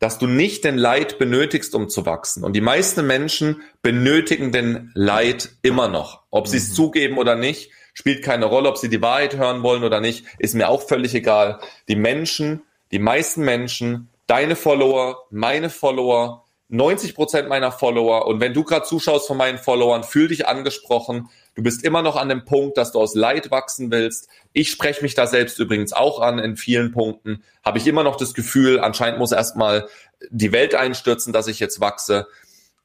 [0.00, 2.44] dass du nicht den Leid benötigst, um zu wachsen.
[2.44, 6.24] Und die meisten Menschen benötigen den Leid immer noch.
[6.30, 6.74] Ob sie es mhm.
[6.74, 8.68] zugeben oder nicht, spielt keine Rolle.
[8.68, 11.60] Ob sie die Wahrheit hören wollen oder nicht, ist mir auch völlig egal.
[11.88, 18.54] Die Menschen, die meisten Menschen, deine Follower, meine Follower, 90 Prozent meiner Follower und wenn
[18.54, 21.28] du gerade zuschaust von meinen Followern, fühl dich angesprochen.
[21.54, 24.28] Du bist immer noch an dem Punkt, dass du aus Leid wachsen willst.
[24.52, 27.44] Ich spreche mich da selbst übrigens auch an in vielen Punkten.
[27.62, 29.88] Habe ich immer noch das Gefühl, anscheinend muss erstmal
[30.30, 32.26] die Welt einstürzen, dass ich jetzt wachse.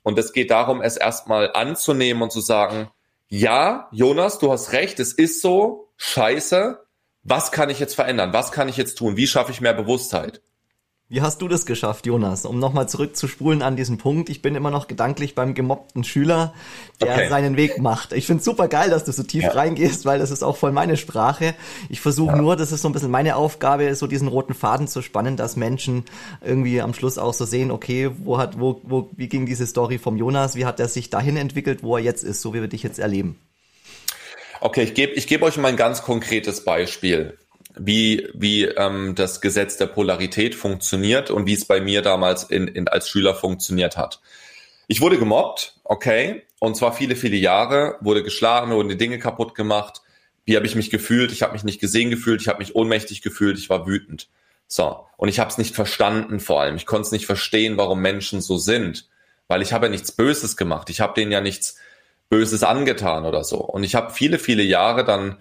[0.03, 2.89] Und es geht darum, es erstmal anzunehmen und zu sagen,
[3.27, 6.79] ja, Jonas, du hast recht, es ist so, scheiße.
[7.23, 8.33] Was kann ich jetzt verändern?
[8.33, 9.17] Was kann ich jetzt tun?
[9.17, 10.41] Wie schaffe ich mehr Bewusstheit?
[11.11, 12.45] Wie hast du das geschafft, Jonas?
[12.45, 14.29] Um nochmal zurückzuspulen an diesen Punkt.
[14.29, 16.53] Ich bin immer noch gedanklich beim gemobbten Schüler,
[17.01, 17.29] der okay.
[17.29, 18.13] seinen Weg macht.
[18.13, 19.49] Ich finde super geil, dass du so tief ja.
[19.53, 21.55] reingehst, weil das ist auch voll meine Sprache.
[21.89, 22.37] Ich versuche ja.
[22.39, 25.55] nur, das ist so ein bisschen meine Aufgabe, so diesen roten Faden zu spannen, dass
[25.55, 26.05] Menschen
[26.45, 29.97] irgendwie am Schluss auch so sehen, okay, wo hat, wo, wo, wie ging diese Story
[29.97, 30.55] vom Jonas?
[30.55, 32.99] Wie hat er sich dahin entwickelt, wo er jetzt ist, so wie wir dich jetzt
[32.99, 33.39] erleben?
[34.61, 37.35] Okay, ich gebe ich geb euch mal ein ganz konkretes Beispiel
[37.79, 42.67] wie, wie ähm, das Gesetz der Polarität funktioniert und wie es bei mir damals in,
[42.67, 44.19] in, als Schüler funktioniert hat.
[44.87, 49.55] Ich wurde gemobbt, okay, und zwar viele, viele Jahre, wurde geschlagen, wurden die Dinge kaputt
[49.55, 50.01] gemacht.
[50.45, 51.31] Wie habe ich mich gefühlt?
[51.31, 54.27] Ich habe mich nicht gesehen gefühlt, ich habe mich ohnmächtig gefühlt, ich war wütend.
[54.67, 56.75] So, und ich habe es nicht verstanden vor allem.
[56.75, 59.07] Ich konnte es nicht verstehen, warum Menschen so sind,
[59.47, 60.89] weil ich habe ja nichts Böses gemacht.
[60.89, 61.77] Ich habe denen ja nichts
[62.29, 63.57] Böses angetan oder so.
[63.57, 65.37] Und ich habe viele, viele Jahre dann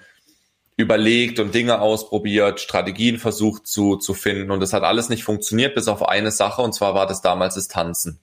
[0.79, 5.75] überlegt und Dinge ausprobiert, Strategien versucht zu, zu finden und das hat alles nicht funktioniert,
[5.75, 8.21] bis auf eine Sache und zwar war das damals das Tanzen.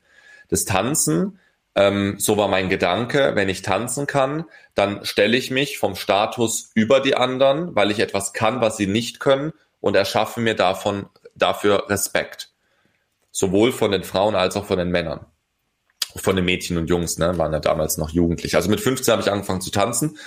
[0.47, 1.37] Das Tanzen,
[1.75, 6.71] ähm, so war mein Gedanke, wenn ich tanzen kann, dann stelle ich mich vom Status
[6.73, 11.09] über die anderen, weil ich etwas kann, was sie nicht können und erschaffe mir davon,
[11.35, 12.51] dafür Respekt.
[13.31, 15.25] Sowohl von den Frauen als auch von den Männern.
[16.15, 18.55] Von den Mädchen und Jungs, ne, waren ja damals noch jugendlich.
[18.55, 20.17] Also mit 15 habe ich angefangen zu tanzen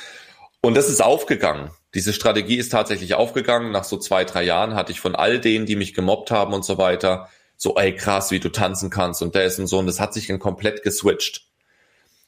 [0.61, 1.71] und das ist aufgegangen.
[1.95, 3.73] Diese Strategie ist tatsächlich aufgegangen.
[3.73, 6.65] Nach so zwei, drei Jahren hatte ich von all denen, die mich gemobbt haben und
[6.65, 9.79] so weiter, so, ey, krass, wie du tanzen kannst und der ist und so.
[9.79, 11.47] Und das hat sich dann komplett geswitcht.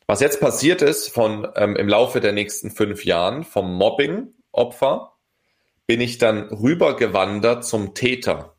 [0.07, 5.13] Was jetzt passiert ist von ähm, im Laufe der nächsten fünf Jahren vom Mobbing-Opfer
[5.87, 8.57] bin ich dann rübergewandert zum Täter.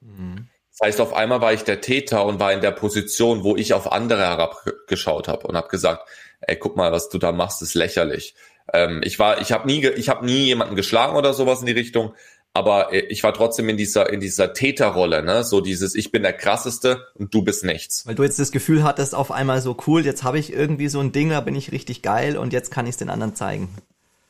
[0.00, 0.48] Mhm.
[0.70, 3.74] Das heißt, auf einmal war ich der Täter und war in der Position, wo ich
[3.74, 6.08] auf andere herabgeschaut habe und habe gesagt,
[6.40, 8.34] ey, guck mal, was du da machst, ist lächerlich.
[8.72, 11.72] Ähm, ich war, ich habe nie, ich habe nie jemanden geschlagen oder sowas in die
[11.72, 12.14] Richtung,
[12.52, 15.44] aber äh, ich war trotzdem in dieser in dieser Täterrolle, ne?
[15.44, 18.06] So dieses ich bin der krasseste und du bist nichts.
[18.06, 21.00] Weil du jetzt das Gefühl hattest auf einmal so cool, jetzt habe ich irgendwie so
[21.00, 23.68] ein Ding, da bin ich richtig geil und jetzt kann ich es den anderen zeigen.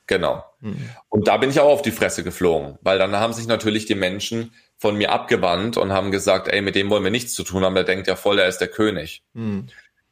[0.07, 0.45] Genau.
[0.61, 0.91] Mhm.
[1.09, 3.95] Und da bin ich auch auf die Fresse geflogen, weil dann haben sich natürlich die
[3.95, 7.65] Menschen von mir abgewandt und haben gesagt, ey, mit dem wollen wir nichts zu tun
[7.65, 9.23] haben, der denkt ja voll, er ist der König.
[9.35, 9.69] Mhm.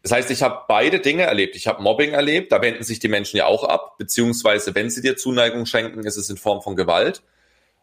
[0.08, 1.54] Das heißt, ich habe beide Dinge erlebt.
[1.54, 5.02] Ich habe Mobbing erlebt, da wenden sich die Menschen ja auch ab, beziehungsweise wenn sie
[5.02, 7.22] dir Zuneigung schenken, ist es in Form von Gewalt.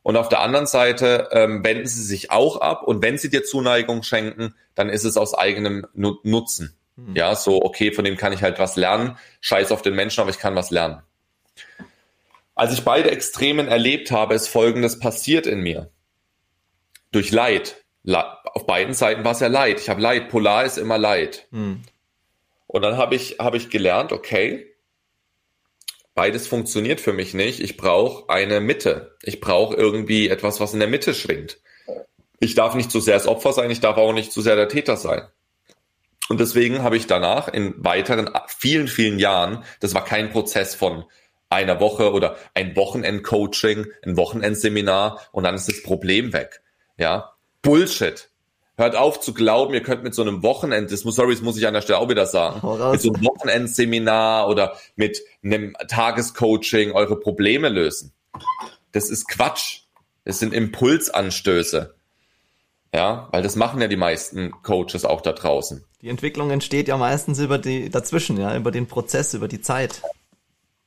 [0.01, 3.43] Und auf der anderen Seite ähm, wenden sie sich auch ab und wenn sie dir
[3.43, 6.75] Zuneigung schenken, dann ist es aus eigenem Nutzen.
[6.95, 7.15] Mhm.
[7.15, 9.19] Ja, so, okay, von dem kann ich halt was lernen.
[9.41, 11.03] Scheiß auf den Menschen, aber ich kann was lernen.
[12.55, 15.91] Als ich beide Extremen erlebt habe, ist Folgendes passiert in mir.
[17.11, 17.83] Durch Leid.
[18.45, 19.79] Auf beiden Seiten war es ja Leid.
[19.79, 20.29] Ich habe Leid.
[20.29, 21.45] Polar ist immer Leid.
[21.51, 21.83] Mhm.
[22.67, 24.75] Und dann habe ich, hab ich gelernt, okay,
[26.13, 27.59] beides funktioniert für mich nicht.
[27.59, 29.15] Ich brauche eine Mitte.
[29.21, 31.59] Ich brauche irgendwie etwas, was in der Mitte schwingt.
[32.39, 34.67] Ich darf nicht zu sehr das Opfer sein, ich darf auch nicht zu sehr der
[34.67, 35.27] Täter sein.
[36.27, 41.05] Und deswegen habe ich danach in weiteren vielen, vielen Jahren, das war kein Prozess von
[41.49, 46.61] einer Woche oder ein Wochenend-Coaching, ein Wochenendseminar und dann ist das Problem weg.
[46.97, 48.29] Ja, Bullshit.
[48.77, 51.57] Hört auf zu glauben, ihr könnt mit so einem Wochenend, das muss, sorry, das muss
[51.57, 52.55] ich an der Stelle auch wieder sagen,
[52.91, 58.11] mit so einem Wochenendseminar oder mit einem Tagescoaching eure Probleme lösen.
[58.91, 59.81] Das ist Quatsch.
[60.25, 61.95] Das sind Impulsanstöße.
[62.93, 65.83] Ja, weil das machen ja die meisten Coaches auch da draußen.
[66.01, 70.01] Die Entwicklung entsteht ja meistens über die, dazwischen, ja, über den Prozess, über die Zeit.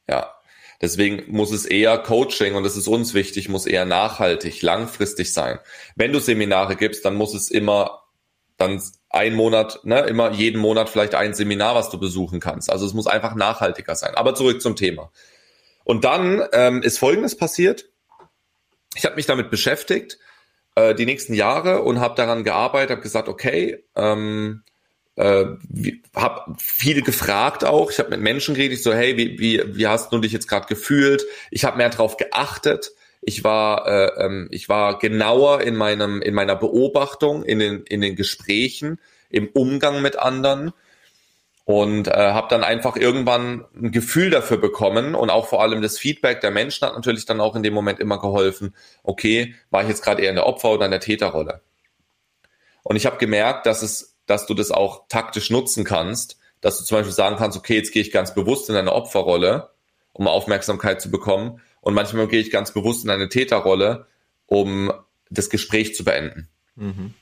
[0.09, 0.33] Ja,
[0.81, 5.59] Deswegen muss es eher Coaching, und das ist uns wichtig, muss eher nachhaltig, langfristig sein.
[5.97, 8.03] Wenn du Seminare gibst, dann muss es immer
[8.59, 12.71] dann ein Monat, ne, immer jeden Monat vielleicht ein Seminar, was du besuchen kannst.
[12.71, 14.15] Also es muss einfach nachhaltiger sein.
[14.15, 15.11] Aber zurück zum Thema.
[15.85, 17.89] Und dann ähm, ist Folgendes passiert.
[18.95, 20.19] Ich habe mich damit beschäftigt
[20.75, 24.63] äh, die nächsten Jahre und habe daran gearbeitet, habe gesagt, okay, ähm,
[25.19, 25.47] äh,
[26.15, 27.91] habe viele gefragt auch.
[27.91, 30.67] Ich habe mit Menschen geredet, so, hey, wie, wie, wie hast du dich jetzt gerade
[30.67, 31.25] gefühlt?
[31.51, 32.93] Ich habe mehr darauf geachtet.
[33.21, 38.01] ich war, äh, ähm, ich war genauer in meinem, in meiner Beobachtung, in den, in
[38.01, 40.73] den Gesprächen, im Umgang mit anderen
[41.65, 45.99] und äh, habe dann einfach irgendwann ein Gefühl dafür bekommen und auch vor allem das
[45.99, 48.75] Feedback der Menschen hat natürlich dann auch in dem Moment immer geholfen.
[49.03, 51.61] Okay, war ich jetzt gerade eher in der Opfer- oder in der Täterrolle?
[52.85, 56.85] Und ich habe gemerkt, dass es, dass du das auch taktisch nutzen kannst, dass du
[56.85, 59.71] zum Beispiel sagen kannst, okay, jetzt gehe ich ganz bewusst in eine Opferrolle,
[60.13, 64.07] um Aufmerksamkeit zu bekommen, und manchmal gehe ich ganz bewusst in eine Täterrolle,
[64.47, 64.93] um
[65.31, 66.49] das Gespräch zu beenden.
[66.75, 67.15] Mhm.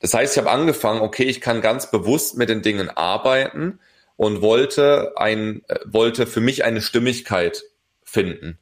[0.00, 3.78] Das heißt, ich habe angefangen, okay, ich kann ganz bewusst mit den Dingen arbeiten
[4.16, 7.62] und wollte ein, äh, wollte für mich eine Stimmigkeit
[8.02, 8.58] finden.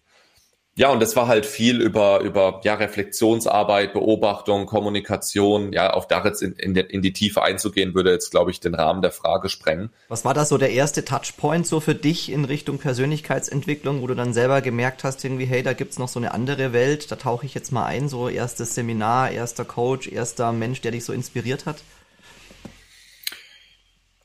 [0.75, 5.71] Ja, und das war halt viel über, über ja, Reflexionsarbeit, Beobachtung, Kommunikation.
[5.75, 8.75] Ja, auf da jetzt in, in, in die Tiefe einzugehen, würde jetzt, glaube ich, den
[8.75, 9.91] Rahmen der Frage sprengen.
[10.09, 14.15] Was war da so der erste Touchpoint so für dich in Richtung Persönlichkeitsentwicklung, wo du
[14.15, 17.45] dann selber gemerkt hast, irgendwie, hey, da gibt's noch so eine andere Welt, da tauche
[17.45, 21.67] ich jetzt mal ein, so erstes Seminar, erster Coach, erster Mensch, der dich so inspiriert
[21.67, 21.83] hat?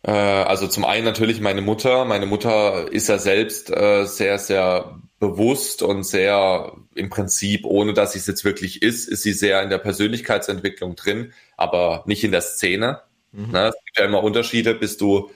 [0.04, 2.06] Äh, also zum einen natürlich meine Mutter.
[2.06, 8.14] Meine Mutter ist ja selbst äh, sehr, sehr bewusst und sehr im Prinzip, ohne dass
[8.14, 12.32] sie es jetzt wirklich ist, ist sie sehr in der Persönlichkeitsentwicklung drin, aber nicht in
[12.32, 13.02] der Szene.
[13.32, 13.52] Mhm.
[13.52, 13.68] Ne?
[13.68, 15.32] Es gibt ja immer Unterschiede, bist du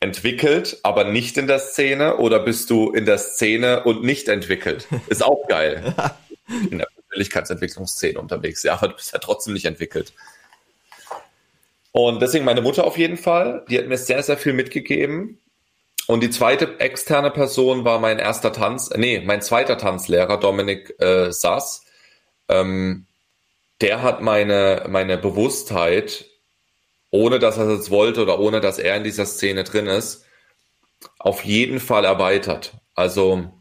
[0.00, 4.88] entwickelt, aber nicht in der Szene oder bist du in der Szene und nicht entwickelt?
[5.08, 5.94] Ist auch geil.
[6.70, 8.62] in der Persönlichkeitsentwicklungsszene unterwegs.
[8.62, 10.12] Ja, aber du bist ja trotzdem nicht entwickelt.
[11.92, 15.38] Und deswegen meine Mutter auf jeden Fall, die hat mir sehr, sehr viel mitgegeben.
[16.08, 21.30] Und die zweite externe Person war mein erster Tanz, nee, mein zweiter Tanzlehrer, Dominik äh,
[21.30, 21.84] Sass.
[22.48, 23.06] Ähm,
[23.82, 26.24] der hat meine, meine Bewusstheit,
[27.10, 30.24] ohne dass er es wollte oder ohne dass er in dieser Szene drin ist,
[31.18, 32.72] auf jeden Fall erweitert.
[32.94, 33.52] Also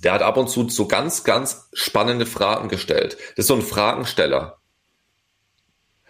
[0.00, 3.16] der hat ab und zu so ganz, ganz spannende Fragen gestellt.
[3.36, 4.58] Das ist so ein Fragensteller.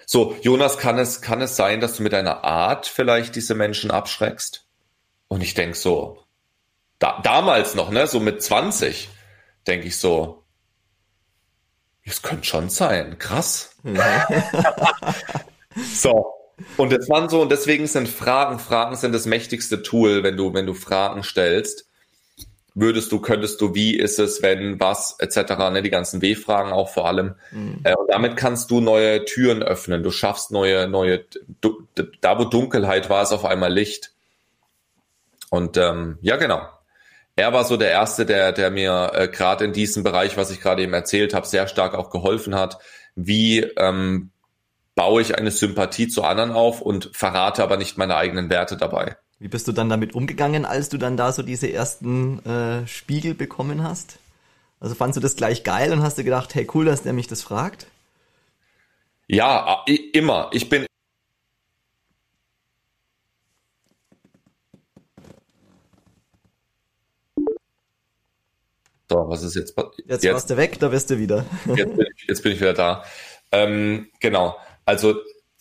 [0.06, 3.92] So, Jonas, kann es, kann es sein, dass du mit deiner Art vielleicht diese Menschen
[3.92, 4.63] abschreckst?
[5.28, 6.24] Und ich denke so,
[6.98, 9.08] da, damals noch, ne, so mit 20,
[9.66, 10.44] denke ich so,
[12.04, 13.76] es könnte schon sein, krass.
[15.94, 16.32] so.
[16.76, 20.54] Und das waren so, und deswegen sind Fragen, Fragen sind das mächtigste Tool, wenn du,
[20.54, 21.88] wenn du Fragen stellst.
[22.76, 26.88] Würdest du, könntest du, wie ist es, wenn, was, etc., ne, die ganzen W-Fragen auch
[26.88, 27.34] vor allem.
[27.50, 27.80] Mhm.
[27.84, 30.02] Äh, und damit kannst du neue Türen öffnen.
[30.02, 31.24] Du schaffst neue, neue,
[31.60, 31.86] du,
[32.20, 34.13] da wo Dunkelheit war, ist auf einmal Licht.
[35.54, 36.62] Und ähm, ja, genau.
[37.36, 40.60] Er war so der Erste, der, der mir äh, gerade in diesem Bereich, was ich
[40.60, 42.78] gerade eben erzählt habe, sehr stark auch geholfen hat.
[43.14, 44.30] Wie ähm,
[44.96, 49.16] baue ich eine Sympathie zu anderen auf und verrate aber nicht meine eigenen Werte dabei.
[49.38, 53.34] Wie bist du dann damit umgegangen, als du dann da so diese ersten äh, Spiegel
[53.34, 54.18] bekommen hast?
[54.80, 57.28] Also fandst du das gleich geil und hast du gedacht, hey cool, dass der mich
[57.28, 57.86] das fragt?
[59.28, 60.50] Ja, immer.
[60.52, 60.86] Ich bin
[69.14, 69.76] So, was ist jetzt?
[70.06, 71.44] Jetzt, jetzt warst du weg, da bist du wieder.
[71.76, 73.04] jetzt, bin ich, jetzt bin ich wieder da.
[73.52, 74.56] Ähm, genau.
[74.84, 75.14] Also,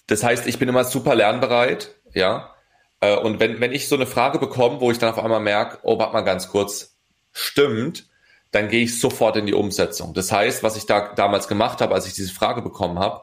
[0.08, 2.56] das heißt, ich bin immer super lernbereit, ja.
[3.00, 5.78] Äh, und wenn, wenn ich so eine Frage bekomme, wo ich dann auf einmal merke,
[5.84, 6.98] oh, warte mal ganz kurz,
[7.32, 8.08] stimmt,
[8.50, 10.16] dann gehe ich sofort in die Umsetzung.
[10.16, 13.22] Das heißt, was ich da damals gemacht habe, als ich diese Frage bekommen habe,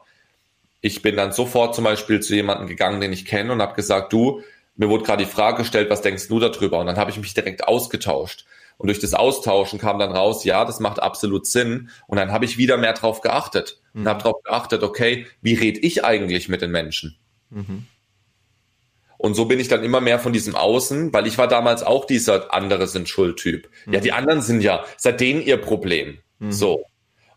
[0.79, 4.13] ich bin dann sofort zum Beispiel zu jemandem gegangen, den ich kenne und habe gesagt,
[4.13, 4.41] du,
[4.77, 6.79] mir wurde gerade die Frage gestellt, was denkst du darüber?
[6.79, 8.45] Und dann habe ich mich direkt ausgetauscht.
[8.81, 11.91] Und durch das Austauschen kam dann raus, ja, das macht absolut Sinn.
[12.07, 13.79] Und dann habe ich wieder mehr drauf geachtet.
[13.93, 14.01] Mhm.
[14.01, 17.15] Und habe darauf geachtet, okay, wie rede ich eigentlich mit den Menschen?
[17.51, 17.85] Mhm.
[19.19, 22.05] Und so bin ich dann immer mehr von diesem Außen, weil ich war damals auch
[22.05, 23.69] dieser andere sind Schuld-Typ.
[23.85, 23.93] Mhm.
[23.93, 26.17] Ja, die anderen sind ja, seid denen ihr Problem.
[26.39, 26.51] Mhm.
[26.51, 26.83] So.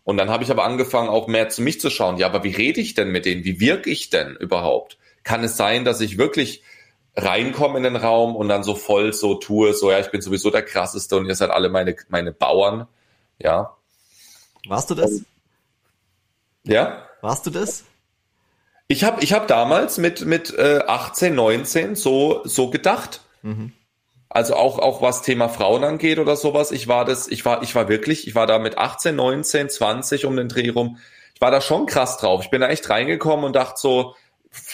[0.03, 2.17] Und dann habe ich aber angefangen, auch mehr zu mich zu schauen.
[2.17, 3.45] Ja, aber wie rede ich denn mit denen?
[3.45, 4.97] Wie wirke ich denn überhaupt?
[5.23, 6.63] Kann es sein, dass ich wirklich
[7.15, 10.49] reinkomme in den Raum und dann so voll so tue, so ja, ich bin sowieso
[10.49, 12.87] der krasseste und ihr seid alle meine, meine Bauern.
[13.39, 13.75] Ja.
[14.67, 15.21] Warst du das?
[16.63, 17.07] Ja.
[17.21, 17.85] Warst du das?
[18.87, 23.21] Ich habe ich hab damals mit, mit äh, 18, 19 so, so gedacht.
[23.41, 23.71] Mhm.
[24.29, 26.71] Also auch, auch was Thema Frauen angeht oder sowas.
[26.71, 30.25] Ich war das, ich war, ich war wirklich, ich war da mit 18, 19, 20
[30.25, 30.97] um den Dreh rum.
[31.33, 32.41] Ich war da schon krass drauf.
[32.43, 34.15] Ich bin da echt reingekommen und dachte so,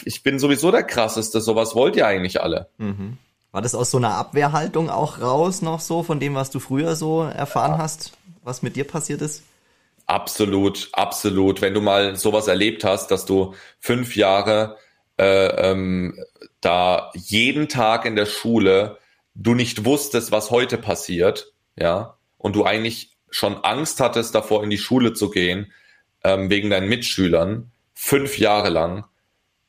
[0.04, 2.68] ich bin sowieso der krasseste, sowas wollt ihr eigentlich alle.
[2.78, 3.18] Mhm.
[3.52, 6.96] War das aus so einer Abwehrhaltung auch raus noch so, von dem, was du früher
[6.96, 7.78] so erfahren ja.
[7.78, 9.42] hast, was mit dir passiert ist?
[10.06, 11.60] Absolut, absolut.
[11.60, 14.76] Wenn du mal sowas erlebt hast, dass du fünf Jahre
[15.18, 16.18] äh, ähm,
[16.60, 18.98] da jeden Tag in der Schule
[19.34, 24.70] du nicht wusstest, was heute passiert, ja, und du eigentlich schon Angst hattest, davor in
[24.70, 25.72] die Schule zu gehen,
[26.24, 29.04] ähm, wegen deinen Mitschülern, fünf Jahre lang,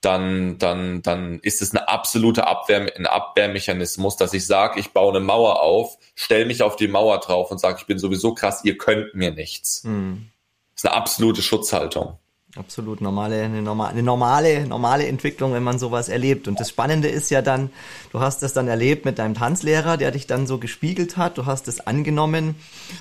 [0.03, 5.15] dann, dann, dann ist es eine absolute Abwehr, ein Abwehrmechanismus, dass ich sage, ich baue
[5.15, 8.65] eine Mauer auf, stelle mich auf die Mauer drauf und sage, ich bin sowieso krass,
[8.65, 9.83] ihr könnt mir nichts.
[9.85, 10.29] Mhm.
[10.75, 12.17] Das ist eine absolute Schutzhaltung.
[12.55, 16.47] Absolut normale, eine normale, eine normale, normale Entwicklung, wenn man sowas erlebt.
[16.47, 17.71] Und das Spannende ist ja dann,
[18.11, 21.47] du hast das dann erlebt mit deinem Tanzlehrer, der dich dann so gespiegelt hat, du
[21.47, 22.53] hast es angenommen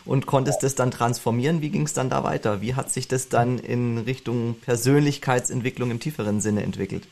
[0.07, 1.61] und konntest es dann transformieren.
[1.61, 2.63] Wie ging es dann da weiter?
[2.63, 7.07] Wie hat sich das dann in Richtung Persönlichkeitsentwicklung im tieferen Sinne entwickelt?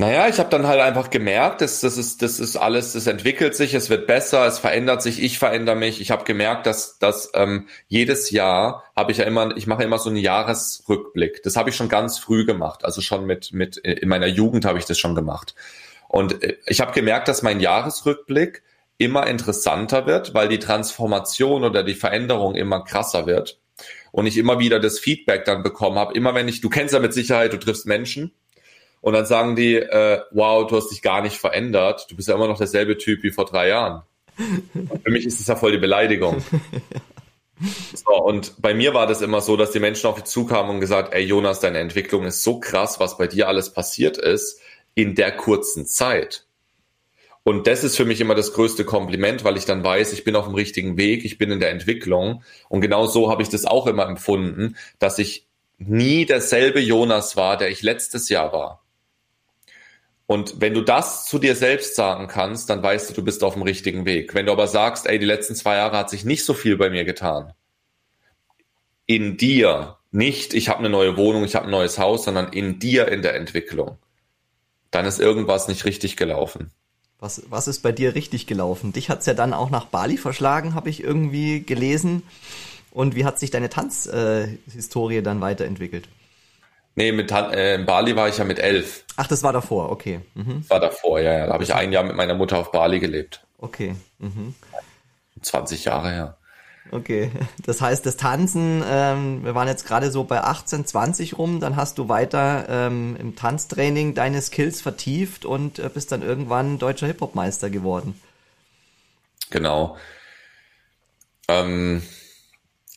[0.00, 3.56] Naja, ich habe dann halt einfach gemerkt, dass das ist, das ist alles, das entwickelt
[3.56, 6.00] sich, es wird besser, es verändert sich, ich verändere mich.
[6.00, 9.98] Ich habe gemerkt, dass, dass ähm, jedes Jahr habe ich ja immer, ich mache immer
[9.98, 11.42] so einen Jahresrückblick.
[11.42, 14.78] Das habe ich schon ganz früh gemacht, also schon mit, mit in meiner Jugend habe
[14.78, 15.56] ich das schon gemacht.
[16.06, 18.62] Und äh, ich habe gemerkt, dass mein Jahresrückblick
[18.98, 23.58] immer interessanter wird, weil die Transformation oder die Veränderung immer krasser wird.
[24.12, 27.00] Und ich immer wieder das Feedback dann bekommen habe, immer wenn ich, du kennst ja
[27.00, 28.32] mit Sicherheit, du triffst Menschen
[29.00, 32.34] und dann sagen die, äh, wow, du hast dich gar nicht verändert, du bist ja
[32.34, 34.02] immer noch derselbe Typ wie vor drei Jahren.
[34.74, 36.42] Und für mich ist das ja voll die Beleidigung.
[37.92, 40.80] So, und bei mir war das immer so, dass die Menschen auf mich zukamen und
[40.80, 44.60] gesagt, ey Jonas, deine Entwicklung ist so krass, was bei dir alles passiert ist
[44.94, 46.46] in der kurzen Zeit.
[47.42, 50.36] Und das ist für mich immer das größte Kompliment, weil ich dann weiß, ich bin
[50.36, 52.42] auf dem richtigen Weg, ich bin in der Entwicklung.
[52.68, 55.46] Und genau so habe ich das auch immer empfunden, dass ich
[55.78, 58.84] nie derselbe Jonas war, der ich letztes Jahr war.
[60.30, 63.54] Und wenn du das zu dir selbst sagen kannst, dann weißt du, du bist auf
[63.54, 64.34] dem richtigen Weg.
[64.34, 66.90] Wenn du aber sagst, ey, die letzten zwei Jahre hat sich nicht so viel bei
[66.90, 67.54] mir getan.
[69.06, 72.78] In dir, nicht ich habe eine neue Wohnung, ich habe ein neues Haus, sondern in
[72.78, 73.96] dir in der Entwicklung.
[74.90, 76.72] Dann ist irgendwas nicht richtig gelaufen.
[77.18, 78.92] Was, was ist bei dir richtig gelaufen?
[78.92, 82.22] Dich hat's ja dann auch nach Bali verschlagen, habe ich irgendwie gelesen.
[82.90, 86.06] Und wie hat sich deine Tanzhistorie äh, dann weiterentwickelt?
[86.98, 89.04] Nee, mit äh, in Bali war ich ja mit elf.
[89.14, 90.18] Ach, das war davor, okay.
[90.34, 90.68] Mhm.
[90.68, 91.46] War davor, ja, ja.
[91.46, 93.46] Da habe ich ein Jahr mit meiner Mutter auf Bali gelebt.
[93.58, 93.94] Okay.
[94.18, 94.56] Mhm.
[95.40, 96.38] 20 Jahre her.
[96.90, 97.30] Okay,
[97.64, 101.76] das heißt, das Tanzen, ähm, wir waren jetzt gerade so bei 18, 20 rum, dann
[101.76, 107.06] hast du weiter ähm, im Tanztraining deine Skills vertieft und äh, bist dann irgendwann deutscher
[107.06, 108.20] Hip-Hop-Meister geworden.
[109.50, 109.96] Genau.
[111.46, 112.02] Ähm,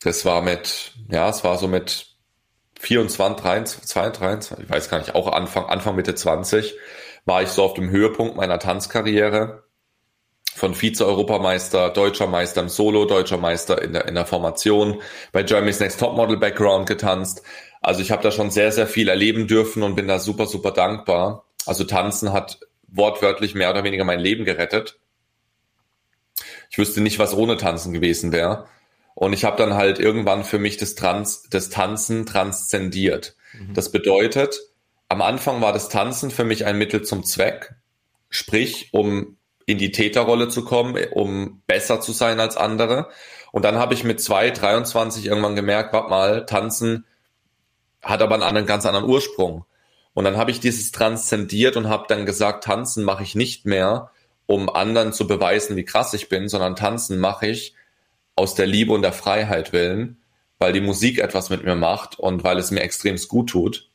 [0.02, 2.11] das war mit, ja, es war so mit
[2.82, 6.74] 24, 23, 22, ich weiß gar nicht, auch Anfang, Anfang Mitte 20,
[7.24, 9.62] war ich so auf dem Höhepunkt meiner Tanzkarriere.
[10.54, 15.80] Von Vize-Europameister, deutscher Meister im Solo, deutscher Meister in der, in der Formation, bei Germany's
[15.80, 17.42] Next Topmodel Background getanzt.
[17.80, 20.72] Also ich habe da schon sehr, sehr viel erleben dürfen und bin da super, super
[20.72, 21.46] dankbar.
[21.64, 24.98] Also Tanzen hat wortwörtlich mehr oder weniger mein Leben gerettet.
[26.68, 28.66] Ich wüsste nicht, was ohne Tanzen gewesen wäre.
[29.14, 33.36] Und ich habe dann halt irgendwann für mich das, Trans, das Tanzen transzendiert.
[33.52, 33.74] Mhm.
[33.74, 34.58] Das bedeutet,
[35.08, 37.74] am Anfang war das Tanzen für mich ein Mittel zum Zweck,
[38.30, 43.08] sprich, um in die Täterrolle zu kommen, um besser zu sein als andere.
[43.52, 47.04] Und dann habe ich mit zwei 23 irgendwann gemerkt, warte mal, Tanzen
[48.02, 49.64] hat aber einen anderen, ganz anderen Ursprung.
[50.14, 54.10] Und dann habe ich dieses transzendiert und habe dann gesagt, Tanzen mache ich nicht mehr,
[54.46, 57.74] um anderen zu beweisen, wie krass ich bin, sondern Tanzen mache ich,
[58.36, 60.22] aus der Liebe und der Freiheit willen,
[60.58, 63.88] weil die Musik etwas mit mir macht und weil es mir extremst gut tut.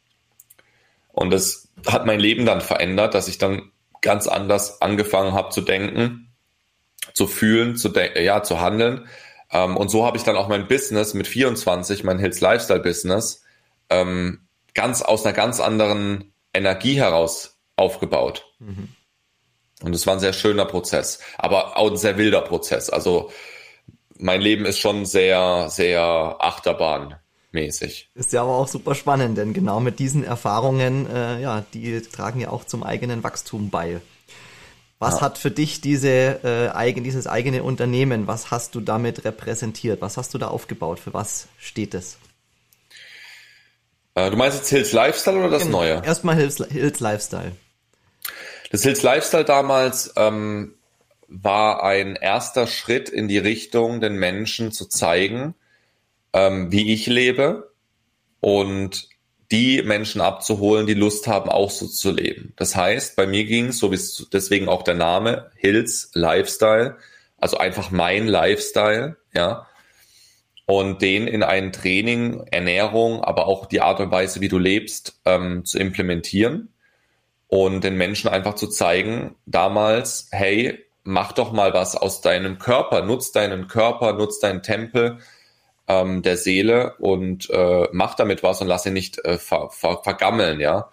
[1.12, 3.72] Und das hat mein Leben dann verändert, dass ich dann
[4.02, 6.34] ganz anders angefangen habe zu denken,
[7.14, 9.08] zu fühlen, zu ja, zu handeln.
[9.52, 13.44] Ähm, und so habe ich dann auch mein Business mit 24, mein Hills Lifestyle Business,
[13.90, 18.46] ähm, ganz aus einer ganz anderen Energie heraus aufgebaut.
[18.60, 18.90] Mhm.
[19.82, 22.90] Und es war ein sehr schöner Prozess, aber auch ein sehr wilder Prozess.
[22.90, 23.32] Also
[24.20, 28.10] mein Leben ist schon sehr, sehr Achterbahnmäßig.
[28.14, 32.40] Ist ja aber auch super spannend, denn genau mit diesen Erfahrungen, äh, ja, die tragen
[32.40, 34.02] ja auch zum eigenen Wachstum bei.
[35.00, 35.22] Was ja.
[35.22, 36.10] hat für dich diese,
[36.44, 40.02] äh, eigen, dieses eigene Unternehmen, was hast du damit repräsentiert?
[40.02, 41.00] Was hast du da aufgebaut?
[41.00, 42.18] Für was steht es?
[44.16, 45.80] Äh, du meinst jetzt Hills Lifestyle oder das genau.
[45.80, 46.02] Neue?
[46.04, 47.52] Erstmal Hills, Hills Lifestyle.
[48.72, 50.74] Das Hills Lifestyle damals ähm,
[51.28, 55.56] war ein erster Schritt in die Richtung, den Menschen zu zeigen,
[56.34, 57.72] ähm, wie ich lebe
[58.40, 59.10] und
[59.52, 62.54] die Menschen abzuholen, die Lust haben, auch so zu leben.
[62.58, 66.98] Das heißt, bei mir ging es, so wie es deswegen auch der Name Hills Lifestyle,
[67.38, 69.68] also einfach mein Lifestyle, ja,
[70.66, 75.22] und den in ein Training, Ernährung, aber auch die Art und Weise, wie du lebst,
[75.24, 76.74] ähm, zu implementieren
[77.48, 83.02] und den Menschen einfach zu zeigen, damals, hey, mach doch mal was aus deinem Körper,
[83.02, 85.20] nutz deinen Körper, nutz deinen Tempel
[85.88, 90.02] ähm, der Seele und äh, mach damit was und lass ihn nicht äh, ver, ver,
[90.04, 90.92] vergammeln, ja.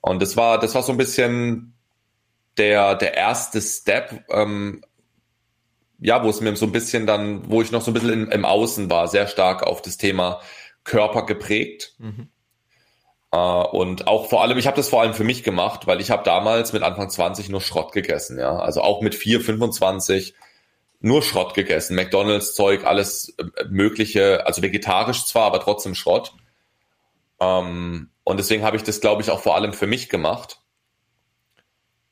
[0.00, 1.74] Und das war, das war so ein bisschen
[2.56, 4.84] der, der erste Step, ähm,
[5.98, 8.28] ja, wo es mir so ein bisschen dann, wo ich noch so ein bisschen in,
[8.28, 10.40] im Außen war, sehr stark auf das Thema
[10.84, 11.94] Körper geprägt.
[11.98, 12.28] Mhm.
[13.34, 16.10] Uh, und auch vor allem, ich habe das vor allem für mich gemacht, weil ich
[16.10, 18.56] habe damals mit Anfang 20 nur Schrott gegessen, ja.
[18.58, 20.34] Also auch mit 4, 25
[21.00, 21.96] nur Schrott gegessen.
[21.96, 26.34] McDonalds Zeug, alles äh, mögliche, also vegetarisch zwar, aber trotzdem Schrott.
[27.38, 30.61] Um, ähm, und deswegen habe ich das, glaube ich, auch vor allem für mich gemacht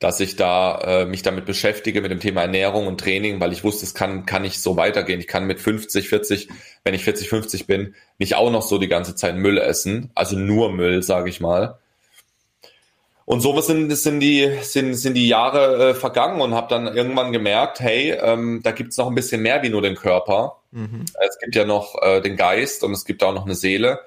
[0.01, 3.63] dass ich da äh, mich damit beschäftige mit dem Thema Ernährung und Training, weil ich
[3.63, 5.21] wusste, es kann kann nicht so weitergehen.
[5.21, 6.49] Ich kann mit 50, 40,
[6.83, 10.37] wenn ich 40, 50 bin, nicht auch noch so die ganze Zeit Müll essen, also
[10.37, 11.79] nur Müll, sage ich mal.
[13.27, 17.31] Und so sind, sind die sind sind die Jahre äh, vergangen und habe dann irgendwann
[17.31, 20.57] gemerkt, hey, ähm, da gibt's noch ein bisschen mehr wie nur den Körper.
[20.73, 21.05] Mhm.
[21.29, 24.01] Es gibt ja noch äh, den Geist und es gibt auch noch eine Seele.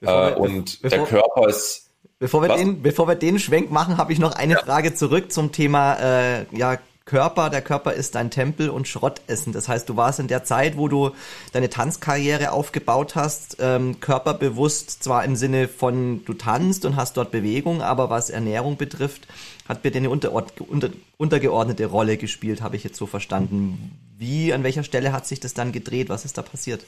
[0.00, 1.87] Bevor, äh, und bevor, der Körper ist
[2.20, 4.60] Bevor wir, den, bevor wir den Schwenk machen, habe ich noch eine ja.
[4.60, 7.48] Frage zurück zum Thema äh, ja, Körper.
[7.48, 9.52] Der Körper ist dein Tempel und Schrottessen.
[9.52, 11.12] Das heißt, du warst in der Zeit, wo du
[11.52, 17.30] deine Tanzkarriere aufgebaut hast, ähm, körperbewusst, zwar im Sinne von du tanzt und hast dort
[17.30, 19.28] Bewegung, aber was Ernährung betrifft,
[19.68, 23.96] hat dir eine unter, unter, untergeordnete Rolle gespielt, habe ich jetzt so verstanden.
[24.18, 26.08] Wie, an welcher Stelle hat sich das dann gedreht?
[26.08, 26.84] Was ist da passiert?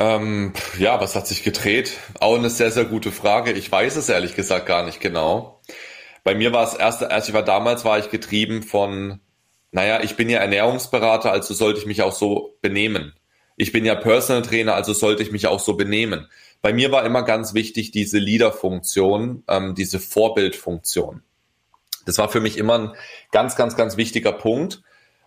[0.00, 1.98] Ähm, ja, was hat sich gedreht?
[2.20, 3.52] Auch eine sehr, sehr gute Frage.
[3.52, 5.60] Ich weiß es ehrlich gesagt gar nicht genau.
[6.24, 9.20] Bei mir war es erst, als ich war damals, war ich getrieben von,
[9.72, 13.12] naja, ich bin ja Ernährungsberater, also sollte ich mich auch so benehmen.
[13.58, 16.28] Ich bin ja Personal Trainer, also sollte ich mich auch so benehmen.
[16.62, 21.22] Bei mir war immer ganz wichtig diese Leader-Funktion, ähm, diese Vorbildfunktion.
[22.06, 22.92] Das war für mich immer ein
[23.32, 24.82] ganz, ganz, ganz wichtiger Punkt.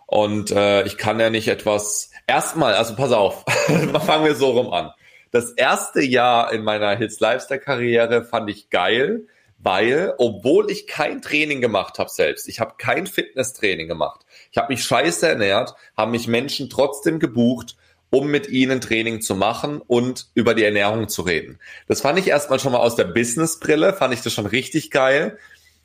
[0.06, 2.10] Und äh, ich kann ja nicht etwas.
[2.26, 3.44] Erstmal, also pass auf,
[4.06, 4.90] fangen wir so rum an.
[5.30, 9.26] Das erste Jahr in meiner Hits Lifestyle Karriere fand ich geil,
[9.58, 14.20] weil obwohl ich kein Training gemacht habe selbst, ich habe kein Fitnesstraining gemacht,
[14.52, 17.76] ich habe mich scheiße ernährt, haben mich Menschen trotzdem gebucht,
[18.10, 21.58] um mit ihnen Training zu machen und über die Ernährung zu reden.
[21.88, 25.38] Das fand ich erstmal schon mal aus der Businessbrille, fand ich das schon richtig geil,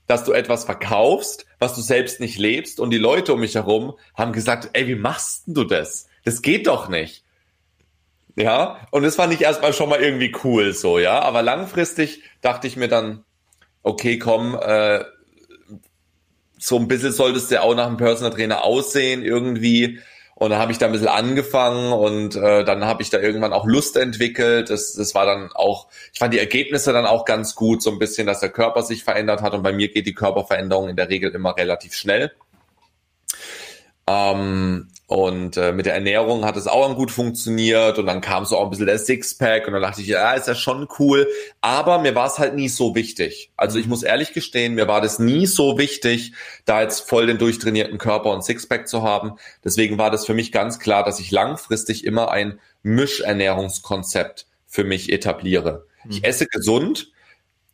[0.10, 3.93] dass du etwas verkaufst, was du selbst nicht lebst und die Leute um mich herum
[4.16, 6.07] haben gesagt, ey, wie machst du das?
[6.26, 7.24] Das geht doch nicht.
[8.36, 12.66] Ja, und das fand ich erstmal schon mal irgendwie cool so, ja, aber langfristig dachte
[12.66, 13.24] ich mir dann,
[13.84, 15.03] okay, komm, äh,
[16.57, 19.99] so ein bisschen solltest du auch nach einem Personal Trainer aussehen irgendwie
[20.39, 23.51] und dann habe ich da ein bisschen angefangen und äh, dann habe ich da irgendwann
[23.51, 24.69] auch Lust entwickelt.
[24.69, 27.99] Das, das war dann auch, ich fand die Ergebnisse dann auch ganz gut, so ein
[27.99, 31.09] bisschen, dass der Körper sich verändert hat und bei mir geht die Körperveränderung in der
[31.09, 32.31] Regel immer relativ schnell.
[34.07, 38.55] Ähm, und äh, mit der Ernährung hat es auch gut funktioniert und dann kam so
[38.55, 41.28] auch ein bisschen der Sixpack und dann dachte ich, ja, ist ja schon cool.
[41.62, 43.49] Aber mir war es halt nie so wichtig.
[43.57, 46.34] Also ich muss ehrlich gestehen, mir war das nie so wichtig,
[46.66, 49.39] da jetzt voll den durchtrainierten Körper und Sixpack zu haben.
[49.64, 55.12] Deswegen war das für mich ganz klar, dass ich langfristig immer ein Mischernährungskonzept für mich
[55.12, 55.88] etabliere.
[56.03, 56.12] Mhm.
[56.12, 57.12] Ich esse gesund,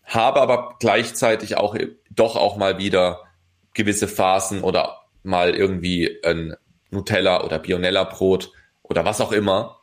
[0.05, 1.75] habe aber gleichzeitig auch
[2.09, 3.23] doch auch mal wieder
[3.73, 6.55] gewisse Phasen oder mal irgendwie ein
[6.95, 8.51] Nutella oder Bionella Brot
[8.83, 9.79] oder was auch immer.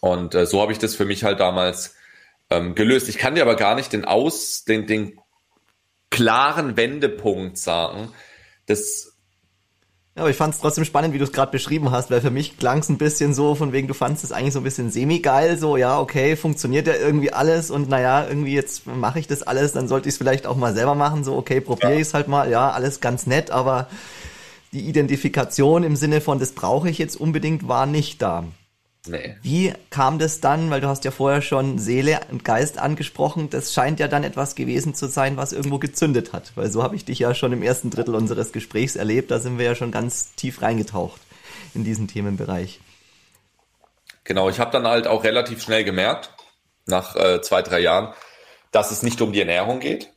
[0.00, 1.96] Und äh, so habe ich das für mich halt damals
[2.50, 3.08] ähm, gelöst.
[3.08, 5.18] Ich kann dir aber gar nicht den aus, den, den
[6.10, 8.12] klaren Wendepunkt sagen.
[8.66, 9.18] Das
[10.18, 12.32] ja, aber ich fand es trotzdem spannend, wie du es gerade beschrieben hast, weil für
[12.32, 14.90] mich klang es ein bisschen so, von wegen, du fandest es eigentlich so ein bisschen
[14.90, 19.44] semi-geil, so, ja, okay, funktioniert ja irgendwie alles und naja, irgendwie jetzt mache ich das
[19.44, 22.00] alles, dann sollte ich es vielleicht auch mal selber machen, so, okay, probiere ja.
[22.00, 23.86] ich es halt mal, ja, alles ganz nett, aber
[24.72, 28.44] die Identifikation im Sinne von, das brauche ich jetzt unbedingt, war nicht da.
[29.06, 29.36] Nee.
[29.42, 33.72] Wie kam das dann, weil du hast ja vorher schon Seele und Geist angesprochen, das
[33.72, 37.04] scheint ja dann etwas gewesen zu sein, was irgendwo gezündet hat, weil so habe ich
[37.04, 40.34] dich ja schon im ersten Drittel unseres Gesprächs erlebt, da sind wir ja schon ganz
[40.34, 41.20] tief reingetaucht
[41.74, 42.80] in diesen Themenbereich.
[44.24, 46.34] Genau, ich habe dann halt auch relativ schnell gemerkt,
[46.84, 48.12] nach äh, zwei, drei Jahren,
[48.72, 50.12] dass es nicht um die Ernährung geht,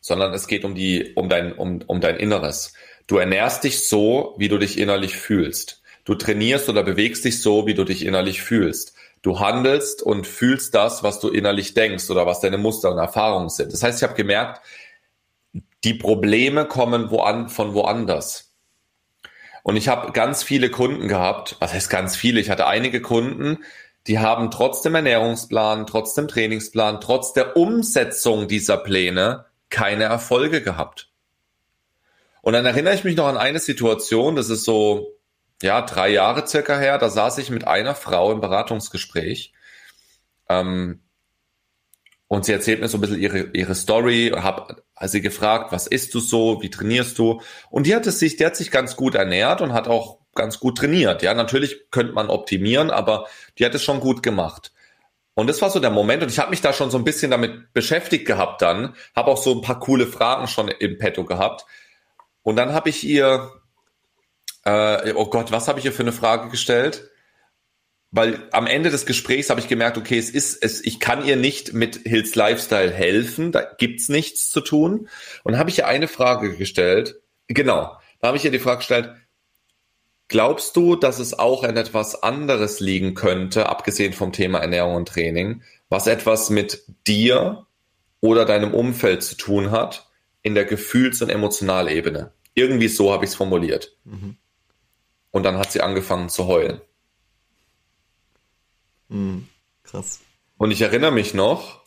[0.00, 2.74] sondern es geht um die, um dein, um, um dein Inneres.
[3.10, 5.82] Du ernährst dich so, wie du dich innerlich fühlst.
[6.04, 8.94] Du trainierst oder bewegst dich so, wie du dich innerlich fühlst.
[9.20, 13.48] Du handelst und fühlst das, was du innerlich denkst oder was deine Muster und Erfahrungen
[13.48, 13.72] sind.
[13.72, 14.60] Das heißt, ich habe gemerkt,
[15.82, 18.54] die Probleme kommen woan, von woanders.
[19.64, 22.40] Und ich habe ganz viele Kunden gehabt, was heißt ganz viele?
[22.40, 23.64] Ich hatte einige Kunden,
[24.06, 30.62] die haben trotz dem Ernährungsplan, trotz dem Trainingsplan, trotz der Umsetzung dieser Pläne keine Erfolge
[30.62, 31.09] gehabt.
[32.42, 35.16] Und dann erinnere ich mich noch an eine Situation, das ist so,
[35.62, 39.52] ja, drei Jahre circa her, da saß ich mit einer Frau im Beratungsgespräch.
[40.48, 41.00] Ähm,
[42.28, 46.14] und sie erzählt mir so ein bisschen ihre, ihre Story, habe sie gefragt, was isst
[46.14, 47.42] du so, wie trainierst du?
[47.70, 50.60] Und die hat es sich, die hat sich ganz gut ernährt und hat auch ganz
[50.60, 51.22] gut trainiert.
[51.22, 53.26] Ja, natürlich könnte man optimieren, aber
[53.58, 54.72] die hat es schon gut gemacht.
[55.34, 57.30] Und das war so der Moment und ich habe mich da schon so ein bisschen
[57.30, 61.64] damit beschäftigt gehabt dann, habe auch so ein paar coole Fragen schon im Petto gehabt.
[62.42, 63.50] Und dann habe ich ihr,
[64.64, 67.10] äh, oh Gott, was habe ich ihr für eine Frage gestellt?
[68.12, 71.36] Weil am Ende des Gesprächs habe ich gemerkt, okay, es ist, es, ich kann ihr
[71.36, 75.08] nicht mit Hills Lifestyle helfen, da gibt's nichts zu tun.
[75.44, 79.14] Und habe ich ihr eine Frage gestellt, genau, da habe ich ihr die Frage gestellt,
[80.26, 85.08] glaubst du, dass es auch an etwas anderes liegen könnte, abgesehen vom Thema Ernährung und
[85.08, 87.66] Training, was etwas mit dir
[88.20, 90.09] oder deinem Umfeld zu tun hat,
[90.42, 92.32] in der Gefühls- und Emotionalebene?
[92.54, 93.96] Irgendwie so habe ich es formuliert.
[94.04, 94.36] Mhm.
[95.30, 96.80] Und dann hat sie angefangen zu heulen.
[99.08, 99.48] Mhm.
[99.84, 100.20] Krass.
[100.56, 101.80] Und ich erinnere mich noch,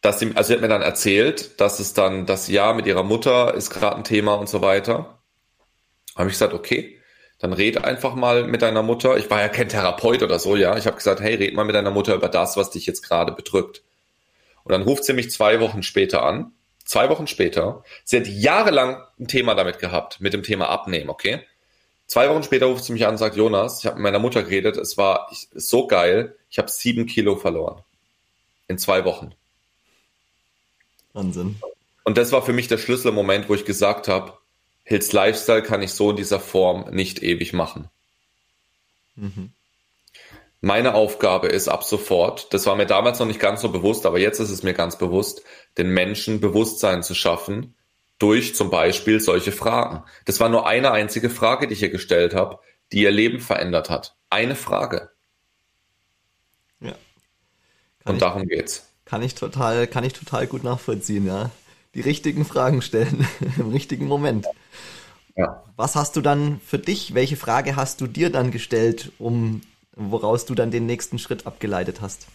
[0.00, 3.02] dass sie, also sie hat mir dann erzählt, dass es dann das Jahr mit ihrer
[3.02, 5.18] Mutter ist gerade ein Thema und so weiter.
[6.16, 6.98] Habe ich gesagt, okay,
[7.38, 9.16] dann red einfach mal mit deiner Mutter.
[9.16, 10.76] Ich war ja kein Therapeut oder so, ja.
[10.76, 13.32] Ich habe gesagt, hey, red mal mit deiner Mutter über das, was dich jetzt gerade
[13.32, 13.82] bedrückt.
[14.64, 16.52] Und dann ruft sie mich zwei Wochen später an.
[16.88, 17.84] Zwei Wochen später.
[18.02, 21.42] Sie hat jahrelang ein Thema damit gehabt, mit dem Thema Abnehmen, okay?
[22.06, 24.42] Zwei Wochen später ruft sie mich an und sagt, Jonas, ich habe mit meiner Mutter
[24.42, 27.82] geredet, es war so geil, ich habe sieben Kilo verloren.
[28.68, 29.34] In zwei Wochen.
[31.12, 31.60] Wahnsinn.
[32.04, 34.38] Und das war für mich der Schlüsselmoment, wo ich gesagt habe,
[34.84, 37.90] Hills Lifestyle kann ich so in dieser Form nicht ewig machen.
[39.14, 39.52] Mhm.
[40.60, 44.18] Meine Aufgabe ist ab sofort, das war mir damals noch nicht ganz so bewusst, aber
[44.18, 45.42] jetzt ist es mir ganz bewusst,
[45.78, 47.74] den Menschen Bewusstsein zu schaffen,
[48.18, 50.02] durch zum Beispiel solche Fragen.
[50.24, 52.58] Das war nur eine einzige Frage, die ich ihr gestellt habe,
[52.92, 54.16] die ihr Leben verändert hat.
[54.28, 55.10] Eine Frage.
[56.80, 56.92] Ja.
[58.00, 58.86] Kann Und ich, darum geht's.
[59.04, 61.50] Kann ich total, kann ich total gut nachvollziehen, ja.
[61.94, 63.26] Die richtigen Fragen stellen
[63.56, 64.46] im richtigen Moment.
[65.36, 65.62] Ja.
[65.76, 67.14] Was hast du dann für dich?
[67.14, 69.62] Welche Frage hast du dir dann gestellt, um
[69.94, 72.26] woraus du dann den nächsten Schritt abgeleitet hast?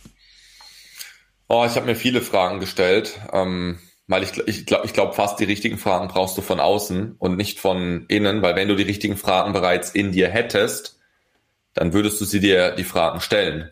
[1.47, 3.19] Oh, ich habe mir viele Fragen gestellt.
[3.31, 7.15] Ähm, weil ich, ich glaube, ich glaub, fast die richtigen Fragen brauchst du von außen
[7.17, 10.99] und nicht von innen, weil wenn du die richtigen Fragen bereits in dir hättest,
[11.73, 13.69] dann würdest du sie dir die Fragen stellen.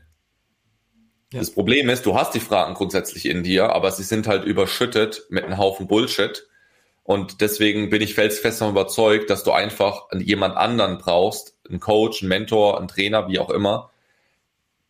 [1.34, 1.39] Ja.
[1.39, 5.28] Das Problem ist, du hast die Fragen grundsätzlich in dir, aber sie sind halt überschüttet
[5.30, 6.47] mit einem Haufen Bullshit.
[7.03, 12.22] Und deswegen bin ich felsenfest davon überzeugt, dass du einfach jemand anderen brauchst, einen Coach,
[12.22, 13.91] einen Mentor, einen Trainer, wie auch immer,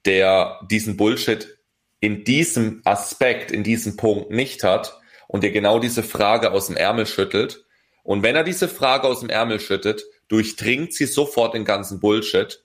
[0.06, 1.58] der diesen Bullshit
[2.02, 6.76] in diesem Aspekt, in diesem Punkt nicht hat und dir genau diese Frage aus dem
[6.76, 7.64] Ärmel schüttelt.
[8.04, 12.64] Und wenn er diese Frage aus dem Ärmel schüttet, durchdringt sie sofort den ganzen Bullshit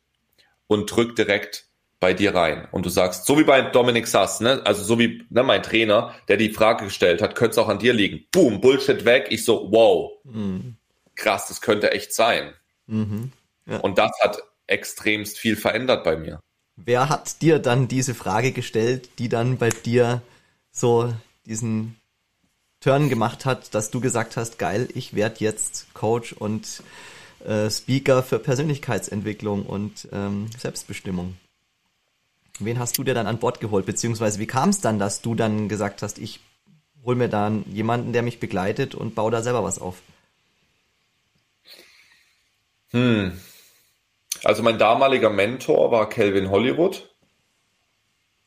[0.67, 1.67] und drückt direkt
[2.01, 2.67] bei dir rein.
[2.73, 4.63] Und du sagst, so wie bei Dominik Sass, ne?
[4.65, 7.79] also so wie ne, mein Trainer, der die Frage gestellt hat, könnte es auch an
[7.79, 8.27] dir liegen.
[8.33, 9.27] Boom, Bullshit weg.
[9.31, 10.77] Ich so, wow, mhm.
[11.15, 12.55] krass, das könnte echt sein.
[12.87, 13.33] Mhm.
[13.67, 13.79] Ja.
[13.79, 16.41] Und das hat extremst viel verändert bei mir.
[16.77, 20.23] Wer hat dir dann diese Frage gestellt, die dann bei dir
[20.71, 21.13] so
[21.47, 21.97] diesen
[22.81, 26.83] Turn gemacht hat, dass du gesagt hast, geil, ich werde jetzt Coach und
[27.45, 31.37] äh, Speaker für Persönlichkeitsentwicklung und ähm, Selbstbestimmung.
[32.59, 33.87] Wen hast du dir dann an Bord geholt?
[33.87, 36.41] Beziehungsweise wie kam es dann, dass du dann gesagt hast, ich
[37.05, 39.97] hol mir dann jemanden, der mich begleitet und baue da selber was auf?
[42.91, 43.33] Hm.
[44.45, 47.15] Also mein damaliger Mentor war Kelvin Hollywood.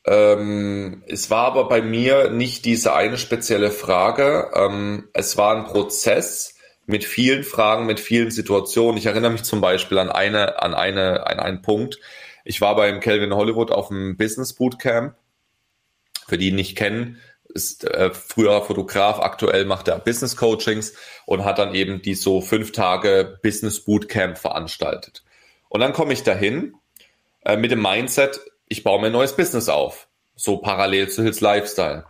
[0.06, 4.50] Ähm, es war aber bei mir nicht diese eine spezielle Frage.
[4.54, 6.54] Ähm, es war ein Prozess
[6.86, 8.96] mit vielen Fragen, mit vielen Situationen.
[8.96, 11.98] Ich erinnere mich zum Beispiel an eine, an eine, an einen Punkt.
[12.44, 15.14] Ich war beim Calvin Hollywood auf dem Business Bootcamp.
[16.26, 20.94] Für die ihn nicht kennen, ist äh, früher Fotograf, aktuell macht er Business Coachings
[21.26, 25.24] und hat dann eben die so fünf Tage Business Bootcamp veranstaltet.
[25.70, 26.74] Und dann komme ich dahin
[27.44, 30.08] äh, mit dem Mindset, ich baue mir ein neues Business auf.
[30.34, 32.04] So parallel zu Hills Lifestyle.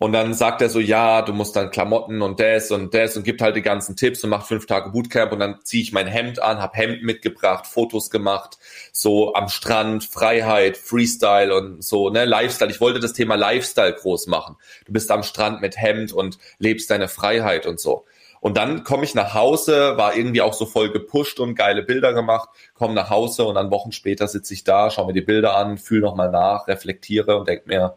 [0.00, 3.24] Und dann sagt er so, ja, du musst dann Klamotten und das und das und
[3.24, 6.06] gibt halt die ganzen Tipps und macht fünf Tage Bootcamp und dann ziehe ich mein
[6.06, 8.58] Hemd an, hab Hemd mitgebracht, Fotos gemacht,
[8.92, 12.70] so am Strand, Freiheit, Freestyle und so, ne, Lifestyle.
[12.70, 14.56] Ich wollte das Thema Lifestyle groß machen.
[14.86, 18.04] Du bist am Strand mit Hemd und lebst deine Freiheit und so.
[18.40, 22.12] Und dann komme ich nach Hause, war irgendwie auch so voll gepusht und geile Bilder
[22.12, 25.56] gemacht, komme nach Hause und dann Wochen später sitze ich da, schaue mir die Bilder
[25.56, 27.96] an, fühle nochmal nach, reflektiere und denke mir,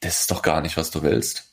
[0.00, 1.44] das ist doch gar nicht, was du willst.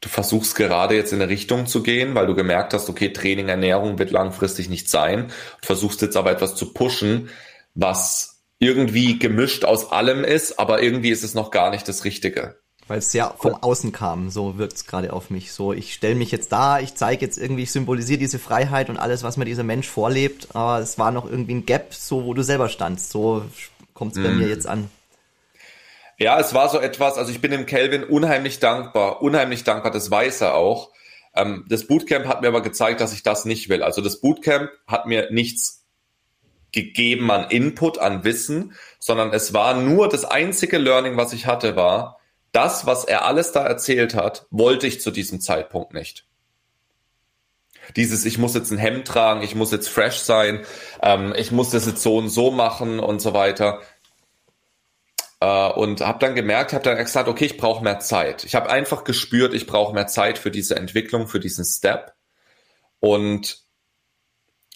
[0.00, 3.48] Du versuchst gerade jetzt in eine Richtung zu gehen, weil du gemerkt hast, okay, Training,
[3.48, 5.28] Ernährung wird langfristig nicht sein.
[5.60, 7.30] Du versuchst jetzt aber etwas zu pushen,
[7.74, 12.58] was irgendwie gemischt aus allem ist, aber irgendwie ist es noch gar nicht das Richtige.
[12.88, 15.52] Weil es ja vom Außen kam, so wirkt es gerade auf mich.
[15.52, 18.96] So, ich stelle mich jetzt da, ich zeige jetzt irgendwie, ich symbolisiere diese Freiheit und
[18.96, 22.32] alles, was mir dieser Mensch vorlebt, aber es war noch irgendwie ein Gap, so wo
[22.32, 23.10] du selber standst.
[23.10, 23.44] So
[23.92, 24.38] kommt es bei mm.
[24.38, 24.88] mir jetzt an.
[26.18, 30.10] Ja, es war so etwas, also ich bin dem Kelvin unheimlich dankbar, unheimlich dankbar, das
[30.10, 30.90] weiß er auch.
[31.34, 33.82] Ähm, das Bootcamp hat mir aber gezeigt, dass ich das nicht will.
[33.82, 35.84] Also das Bootcamp hat mir nichts
[36.72, 41.76] gegeben an Input, an Wissen, sondern es war nur das einzige Learning, was ich hatte,
[41.76, 42.15] war,
[42.56, 46.26] das, was er alles da erzählt hat, wollte ich zu diesem Zeitpunkt nicht.
[47.96, 50.64] Dieses, ich muss jetzt ein Hemd tragen, ich muss jetzt fresh sein,
[51.02, 53.82] ähm, ich muss das jetzt so und so machen und so weiter.
[55.40, 58.44] Äh, und habe dann gemerkt, habe dann gesagt, okay, ich brauche mehr Zeit.
[58.44, 62.14] Ich habe einfach gespürt, ich brauche mehr Zeit für diese Entwicklung, für diesen Step.
[63.00, 63.65] Und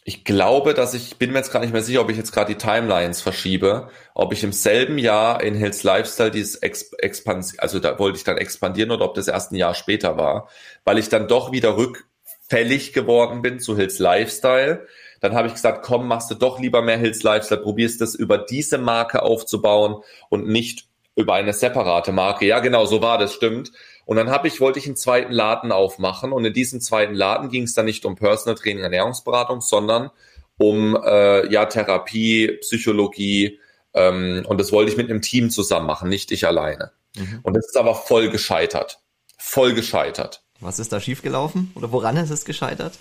[0.05, 2.55] ich glaube, dass ich, bin mir jetzt gar nicht mehr sicher, ob ich jetzt gerade
[2.55, 7.79] die Timelines verschiebe, ob ich im selben Jahr in Hills Lifestyle dieses Ex Expansion, also
[7.81, 10.49] da wollte ich dann expandieren oder ob das erst ein Jahr später war,
[10.85, 14.87] weil ich dann doch wieder rückfällig geworden bin zu Hills Lifestyle.
[15.21, 18.39] Dann habe ich gesagt, komm, machst du doch lieber mehr Hills Lifestyle, probierst das über
[18.39, 22.47] diese Marke aufzubauen und nicht über eine separate Marke.
[22.47, 23.73] Ja, genau, so war das, stimmt.
[24.11, 27.49] Und dann habe ich, wollte ich einen zweiten Laden aufmachen und in diesem zweiten Laden
[27.49, 30.11] ging es dann nicht um Personal Training, Ernährungsberatung, sondern
[30.59, 33.61] um äh, ja Therapie, Psychologie
[33.95, 36.91] ähm, und das wollte ich mit einem Team zusammen machen, nicht ich alleine.
[37.17, 37.39] Mhm.
[37.45, 38.99] Und das ist aber voll gescheitert,
[39.39, 40.43] voll gescheitert.
[40.59, 42.99] Was ist da schiefgelaufen oder woran ist es gescheitert?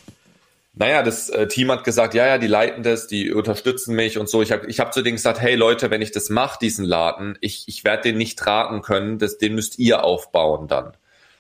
[0.76, 4.30] Naja, das äh, Team hat gesagt, ja, ja, die leiten das, die unterstützen mich und
[4.30, 4.44] so.
[4.44, 7.36] Ich habe ich hab zu denen gesagt, hey Leute, wenn ich das mache, diesen Laden,
[7.42, 10.94] ich, ich werde den nicht tragen können, das, den müsst ihr aufbauen dann.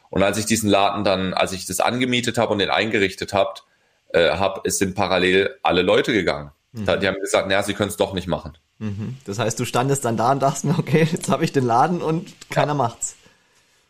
[0.09, 3.63] Und als ich diesen Laden dann, als ich das angemietet habe und den eingerichtet habt,
[4.09, 6.51] äh, hab, es sind parallel alle Leute gegangen.
[6.71, 6.85] Mhm.
[6.99, 8.57] Die haben gesagt, naja, sie können es doch nicht machen.
[8.79, 9.17] Mhm.
[9.25, 12.01] Das heißt, du standest dann da und dachtest mir, okay, jetzt habe ich den Laden
[12.01, 12.73] und keiner ja.
[12.75, 13.15] macht's.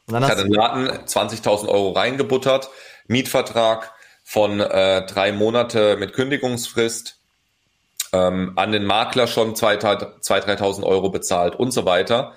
[0.07, 2.69] Und dann ich hatte den Laden 20.000 Euro reingebuttert,
[3.07, 3.93] Mietvertrag,
[4.23, 7.17] von äh, drei Monate mit Kündigungsfrist,
[8.13, 12.33] ähm, an den Makler schon 2.000, 3.000 Euro bezahlt und so weiter.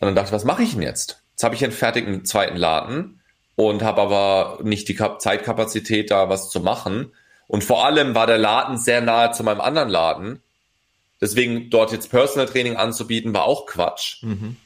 [0.00, 1.21] Und dann dachte ich, was mache ich denn jetzt?
[1.32, 3.20] Jetzt habe ich einen fertigen zweiten Laden
[3.56, 7.12] und habe aber nicht die Kap Zeitkapazität, da was zu machen.
[7.48, 10.42] Und vor allem war der Laden sehr nahe zu meinem anderen Laden.
[11.20, 14.22] Deswegen dort jetzt Personal Training anzubieten, war auch Quatsch.
[14.22, 14.56] Mhm.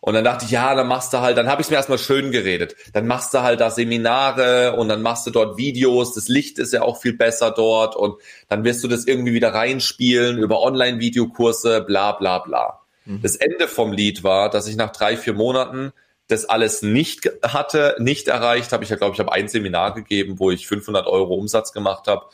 [0.00, 1.98] Und dann dachte ich, ja, dann machst du halt, dann habe ich es mir erstmal
[1.98, 2.76] schön geredet.
[2.92, 6.14] Dann machst du halt da Seminare und dann machst du dort Videos.
[6.14, 8.16] Das Licht ist ja auch viel besser dort und
[8.48, 12.77] dann wirst du das irgendwie wieder reinspielen über Online-Videokurse, bla bla bla.
[13.08, 13.22] Mhm.
[13.22, 15.92] Das Ende vom Lied war, dass ich nach drei, vier Monaten
[16.28, 18.84] das alles nicht hatte, nicht erreicht habe.
[18.84, 22.26] Ich glaube, ich habe ein Seminar gegeben, wo ich 500 Euro Umsatz gemacht habe.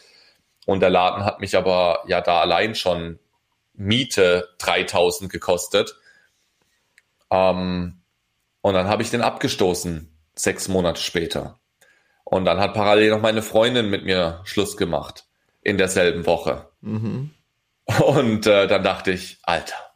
[0.66, 3.20] Und der Laden hat mich aber ja da allein schon
[3.72, 5.96] Miete 3000 gekostet.
[7.30, 8.00] Ähm,
[8.60, 11.60] und dann habe ich den abgestoßen, sechs Monate später.
[12.24, 15.26] Und dann hat parallel noch meine Freundin mit mir Schluss gemacht
[15.62, 16.68] in derselben Woche.
[16.80, 17.30] Mhm.
[18.04, 19.93] Und äh, dann dachte ich, Alter.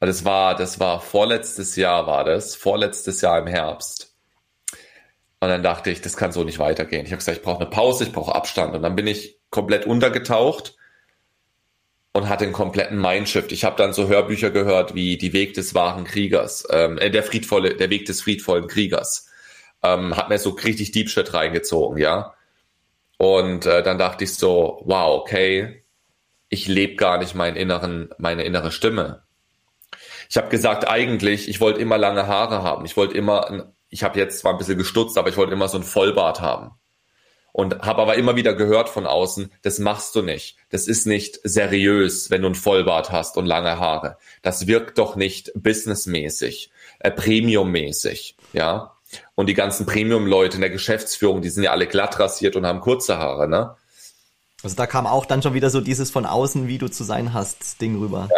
[0.00, 4.16] Das war, das war vorletztes Jahr war das, vorletztes Jahr im Herbst.
[5.40, 7.04] Und dann dachte ich, das kann so nicht weitergehen.
[7.06, 8.74] Ich habe gesagt, ich brauche eine Pause, ich brauche Abstand.
[8.74, 10.76] Und dann bin ich komplett untergetaucht
[12.12, 13.52] und hatte einen kompletten Mindshift.
[13.52, 17.22] Ich habe dann so Hörbücher gehört wie Die Weg des wahren Kriegers, ähm, äh, der
[17.22, 19.28] friedvolle, der Weg des friedvollen Kriegers.
[19.82, 22.34] Ähm, hat mir so richtig Deep Shit reingezogen, ja.
[23.18, 25.84] Und äh, dann dachte ich so, wow, okay,
[26.48, 29.22] ich lebe gar nicht meinen inneren, meine innere Stimme.
[30.30, 32.84] Ich habe gesagt, eigentlich, ich wollte immer lange Haare haben.
[32.84, 35.76] Ich wollte immer, ich habe jetzt zwar ein bisschen gestutzt, aber ich wollte immer so
[35.76, 36.70] ein Vollbart haben
[37.52, 40.56] und habe aber immer wieder gehört von außen, das machst du nicht.
[40.70, 44.18] Das ist nicht seriös, wenn du ein Vollbart hast und lange Haare.
[44.42, 46.70] Das wirkt doch nicht businessmäßig,
[47.00, 48.92] äh, premiummäßig, ja.
[49.34, 52.80] Und die ganzen Premium-Leute in der Geschäftsführung, die sind ja alle glatt rasiert und haben
[52.80, 53.74] kurze Haare, ne?
[54.62, 57.32] Also da kam auch dann schon wieder so dieses von außen, wie du zu sein
[57.34, 58.28] hast, Ding rüber.
[58.30, 58.36] Ja.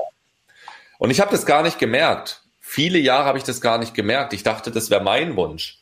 [1.03, 2.43] Und ich habe das gar nicht gemerkt.
[2.61, 4.33] Viele Jahre habe ich das gar nicht gemerkt.
[4.35, 5.81] Ich dachte, das wäre mein Wunsch.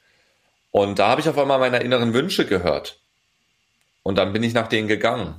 [0.70, 3.00] Und da habe ich auf einmal meine inneren Wünsche gehört.
[4.02, 5.38] Und dann bin ich nach denen gegangen.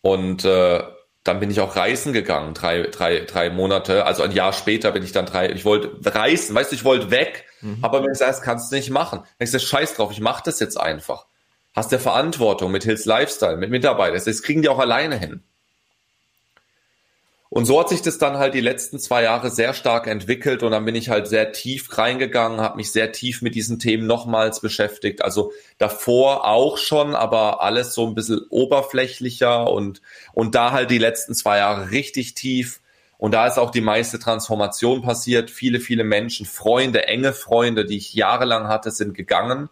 [0.00, 0.82] Und äh,
[1.22, 4.06] dann bin ich auch reisen gegangen, drei, drei, drei Monate.
[4.06, 7.10] Also ein Jahr später bin ich dann drei, ich wollte reisen, weißt du, ich wollte
[7.10, 7.44] weg.
[7.60, 7.80] Mhm.
[7.82, 9.22] Aber wenn ich sage, das kannst du nicht machen.
[9.38, 11.26] Ich sage, scheiß drauf, ich mache das jetzt einfach.
[11.74, 14.22] Hast der Verantwortung mit Hills Lifestyle, mit Mitarbeitern.
[14.24, 15.42] Das kriegen die auch alleine hin.
[17.56, 20.72] Und so hat sich das dann halt die letzten zwei Jahre sehr stark entwickelt und
[20.72, 24.60] dann bin ich halt sehr tief reingegangen, habe mich sehr tief mit diesen Themen nochmals
[24.60, 25.24] beschäftigt.
[25.24, 30.02] Also davor auch schon, aber alles so ein bisschen oberflächlicher und,
[30.34, 32.80] und da halt die letzten zwei Jahre richtig tief.
[33.16, 35.50] Und da ist auch die meiste Transformation passiert.
[35.50, 39.70] Viele, viele Menschen, Freunde, enge Freunde, die ich jahrelang hatte, sind gegangen.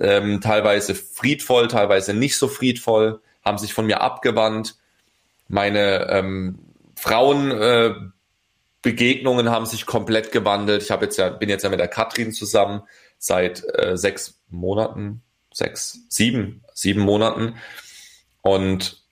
[0.00, 4.76] Ähm, teilweise friedvoll, teilweise nicht so friedvoll, haben sich von mir abgewandt.
[5.48, 6.58] Meine ähm,
[7.02, 10.84] Frauenbegegnungen äh, haben sich komplett gewandelt.
[10.84, 12.82] Ich habe jetzt ja, bin jetzt ja mit der Katrin zusammen
[13.18, 17.56] seit äh, sechs Monaten, sechs, sieben, sieben Monaten.
[18.40, 19.02] Und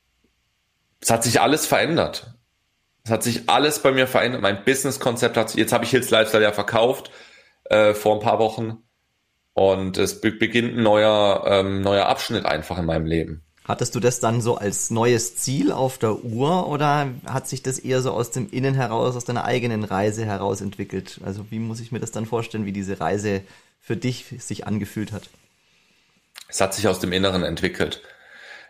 [1.00, 2.32] es hat sich alles verändert.
[3.02, 4.40] Es hat sich alles bei mir verändert.
[4.40, 7.10] Mein Business-Konzept hat sich, jetzt habe ich Hills Lifestyle ja verkauft
[7.64, 8.84] äh, vor ein paar Wochen.
[9.52, 13.42] Und es be beginnt ein neuer, ähm, neuer Abschnitt einfach in meinem Leben.
[13.70, 17.78] Hattest du das dann so als neues Ziel auf der Uhr oder hat sich das
[17.78, 21.20] eher so aus dem Innen heraus, aus deiner eigenen Reise heraus entwickelt?
[21.24, 23.42] Also wie muss ich mir das dann vorstellen, wie diese Reise
[23.80, 25.30] für dich sich angefühlt hat?
[26.48, 28.02] Es hat sich aus dem Inneren entwickelt.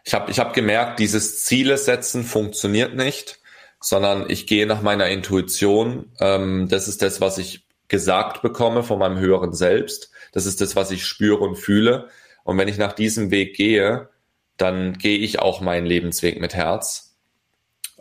[0.04, 3.38] Ich habe ich hab gemerkt, dieses Ziele setzen funktioniert nicht,
[3.80, 6.12] sondern ich gehe nach meiner Intuition.
[6.20, 10.10] Ähm, das ist das, was ich gesagt bekomme von meinem höheren Selbst.
[10.32, 12.10] Das ist das, was ich spüre und fühle.
[12.44, 14.09] Und wenn ich nach diesem Weg gehe,
[14.60, 17.16] dann gehe ich auch meinen Lebensweg mit Herz,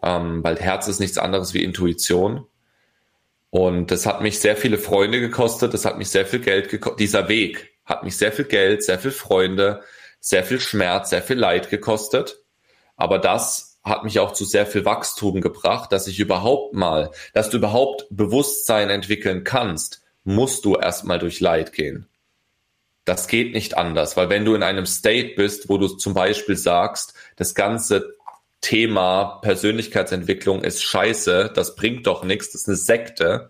[0.03, 2.45] ähm, weil Herz ist nichts anderes wie Intuition.
[3.49, 6.99] Und das hat mich sehr viele Freunde gekostet, das hat mich sehr viel Geld gekostet.
[6.99, 9.81] Dieser Weg hat mich sehr viel Geld, sehr viel Freunde,
[10.19, 12.43] sehr viel Schmerz, sehr viel Leid gekostet.
[12.97, 17.49] Aber das hat mich auch zu sehr viel Wachstum gebracht, dass ich überhaupt mal, dass
[17.49, 22.08] du überhaupt Bewusstsein entwickeln kannst, musst du erstmal durch Leid gehen.
[23.09, 26.55] Das geht nicht anders, weil wenn du in einem State bist, wo du zum Beispiel
[26.55, 28.15] sagst, das ganze
[28.61, 33.49] Thema Persönlichkeitsentwicklung ist scheiße, das bringt doch nichts, das ist eine Sekte,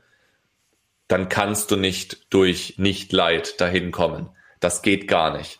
[1.10, 4.30] dann kannst du nicht durch Nicht-Leid dahin kommen.
[4.62, 5.60] Das geht gar nicht.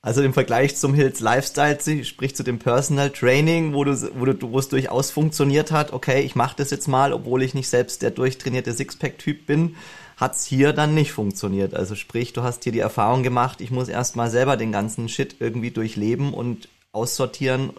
[0.00, 4.50] Also im Vergleich zum Hills Lifestyle, sprich zu dem Personal Training, wo du, wo du,
[4.50, 8.00] wo es durchaus funktioniert hat, okay, ich mache das jetzt mal, obwohl ich nicht selbst
[8.00, 9.76] der durchtrainierte Sixpack-Typ bin,
[10.20, 11.74] hat's hier dann nicht funktioniert.
[11.74, 15.36] Also sprich, du hast hier die Erfahrung gemacht, ich muss erstmal selber den ganzen Shit
[15.40, 17.72] irgendwie durchleben und aussortieren,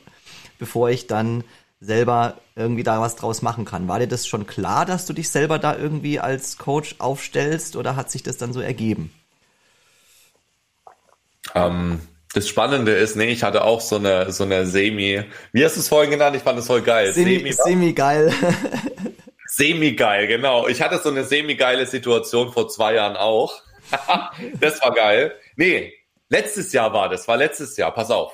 [0.57, 1.43] bevor ich dann
[1.79, 3.87] selber irgendwie da was draus machen kann.
[3.87, 7.95] War dir das schon klar, dass du dich selber da irgendwie als Coach aufstellst oder
[7.95, 9.11] hat sich das dann so ergeben?
[11.55, 12.01] Ähm,
[12.33, 15.81] das Spannende ist, nee, ich hatte auch so eine, so eine Semi, wie hast du
[15.81, 16.35] es vorhin genannt?
[16.35, 17.11] Ich fand es voll geil.
[17.13, 18.33] Semi, Semi, Semi geil.
[19.53, 20.69] Semi-geil, genau.
[20.69, 23.61] Ich hatte so eine semi-geile Situation vor zwei Jahren auch.
[24.61, 25.35] das war geil.
[25.57, 25.91] Nee,
[26.29, 28.31] letztes Jahr war das, war letztes Jahr, pass auf.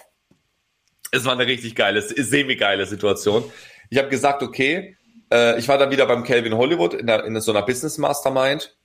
[1.12, 3.52] Es war eine richtig geile, semi-geile Situation.
[3.90, 4.96] Ich habe gesagt, okay,
[5.34, 8.78] äh, ich war dann wieder beim Calvin Hollywood in, der, in so einer Business Mastermind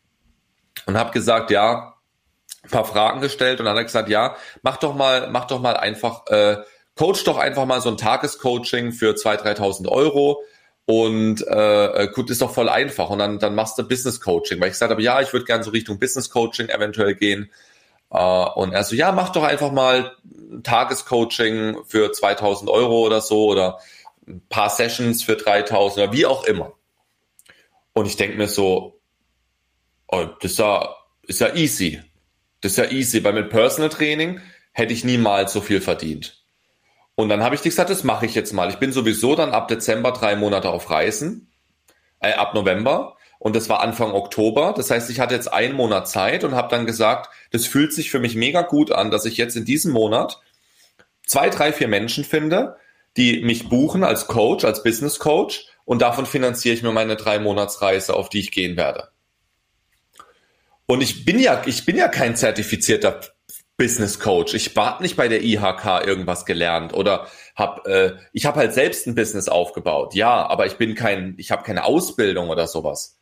[0.86, 1.96] und habe gesagt, ja,
[2.62, 5.60] ein paar Fragen gestellt und dann hat er gesagt, ja, mach doch mal, mach doch
[5.60, 6.62] mal einfach, äh,
[6.96, 10.42] coach doch einfach mal so ein Tagescoaching für 2.000, 3.000 Euro
[10.92, 13.08] und äh, äh, gut, ist doch voll einfach.
[13.08, 15.64] Und dann, dann machst du Business Coaching, weil ich gesagt habe, ja, ich würde gerne
[15.64, 17.50] so Richtung Business Coaching eventuell gehen.
[18.10, 20.12] Äh, und er so, ja, mach doch einfach mal
[20.62, 23.78] Tagescoaching für 2000 Euro oder so oder
[24.28, 26.74] ein paar Sessions für 3000 oder wie auch immer.
[27.94, 29.00] Und ich denke mir so,
[30.08, 30.94] oh, das ist ja,
[31.26, 32.02] ist ja easy.
[32.60, 34.40] Das ist ja easy, weil mit Personal Training
[34.72, 36.41] hätte ich niemals so viel verdient.
[37.22, 38.68] Und dann habe ich gesagt, das mache ich jetzt mal.
[38.68, 41.52] Ich bin sowieso dann ab Dezember drei Monate auf Reisen,
[42.18, 43.16] äh, ab November.
[43.38, 44.74] Und das war Anfang Oktober.
[44.76, 48.10] Das heißt, ich hatte jetzt einen Monat Zeit und habe dann gesagt, das fühlt sich
[48.10, 50.40] für mich mega gut an, dass ich jetzt in diesem Monat
[51.24, 52.76] zwei, drei, vier Menschen finde,
[53.16, 55.66] die mich buchen als Coach, als Business Coach.
[55.84, 59.10] Und davon finanziere ich mir meine drei Monatsreise, auf die ich gehen werde.
[60.86, 63.20] Und ich bin ja, ich bin ja kein zertifizierter
[63.76, 64.54] Business Coach.
[64.54, 69.06] Ich habe nicht bei der IHK irgendwas gelernt oder habe äh, ich habe halt selbst
[69.06, 70.14] ein Business aufgebaut.
[70.14, 73.18] Ja, aber ich bin kein ich habe keine Ausbildung oder sowas.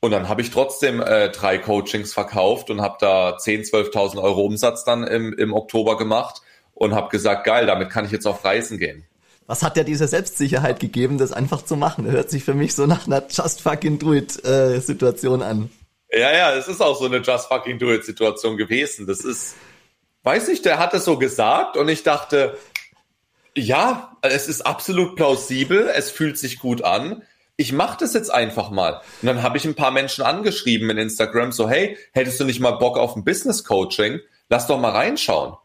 [0.00, 4.42] Und dann habe ich trotzdem äh, drei Coachings verkauft und habe da 10, 12.000 Euro
[4.42, 6.42] Umsatz dann im, im Oktober gemacht
[6.74, 9.04] und habe gesagt, geil, damit kann ich jetzt auf Reisen gehen.
[9.46, 12.10] Was hat dir diese Selbstsicherheit gegeben, das einfach zu machen?
[12.10, 15.70] Hört sich für mich so nach einer Just fucking do it äh, Situation an.
[16.10, 19.06] Ja, ja, es ist auch so eine Just fucking do it Situation gewesen.
[19.06, 19.56] Das ist,
[20.22, 22.56] weiß nicht, der hat es so gesagt und ich dachte,
[23.56, 27.22] ja, es ist absolut plausibel, es fühlt sich gut an.
[27.56, 29.00] Ich mache das jetzt einfach mal.
[29.22, 32.60] Und dann habe ich ein paar Menschen angeschrieben in Instagram, so, hey, hättest du nicht
[32.60, 34.20] mal Bock auf ein Business Coaching?
[34.50, 35.56] Lass doch mal reinschauen.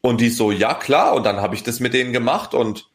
[0.00, 1.14] Und die so, ja klar.
[1.14, 2.90] Und dann habe ich das mit denen gemacht und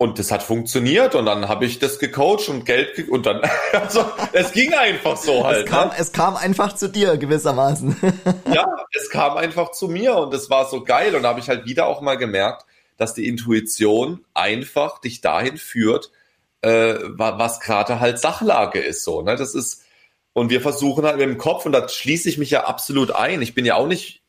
[0.00, 3.42] und das hat funktioniert und dann habe ich das gecoacht und Geld und dann
[3.74, 5.66] also es ging einfach so halt.
[5.66, 5.94] Es kam, ne?
[5.98, 7.94] es kam einfach zu dir gewissermaßen.
[8.54, 8.66] ja,
[8.98, 11.66] es kam einfach zu mir und es war so geil und da habe ich halt
[11.66, 12.64] wieder auch mal gemerkt,
[12.96, 16.10] dass die Intuition einfach dich dahin führt,
[16.62, 19.20] äh, was gerade halt Sachlage ist so.
[19.20, 19.36] Ne?
[19.36, 19.84] Das ist
[20.32, 23.42] und wir versuchen halt mit dem Kopf und da schließe ich mich ja absolut ein.
[23.42, 24.22] Ich bin ja auch nicht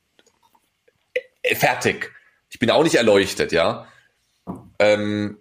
[1.14, 2.12] äh, fertig.
[2.50, 3.88] Ich bin auch nicht erleuchtet, ja.
[4.78, 5.38] Ähm,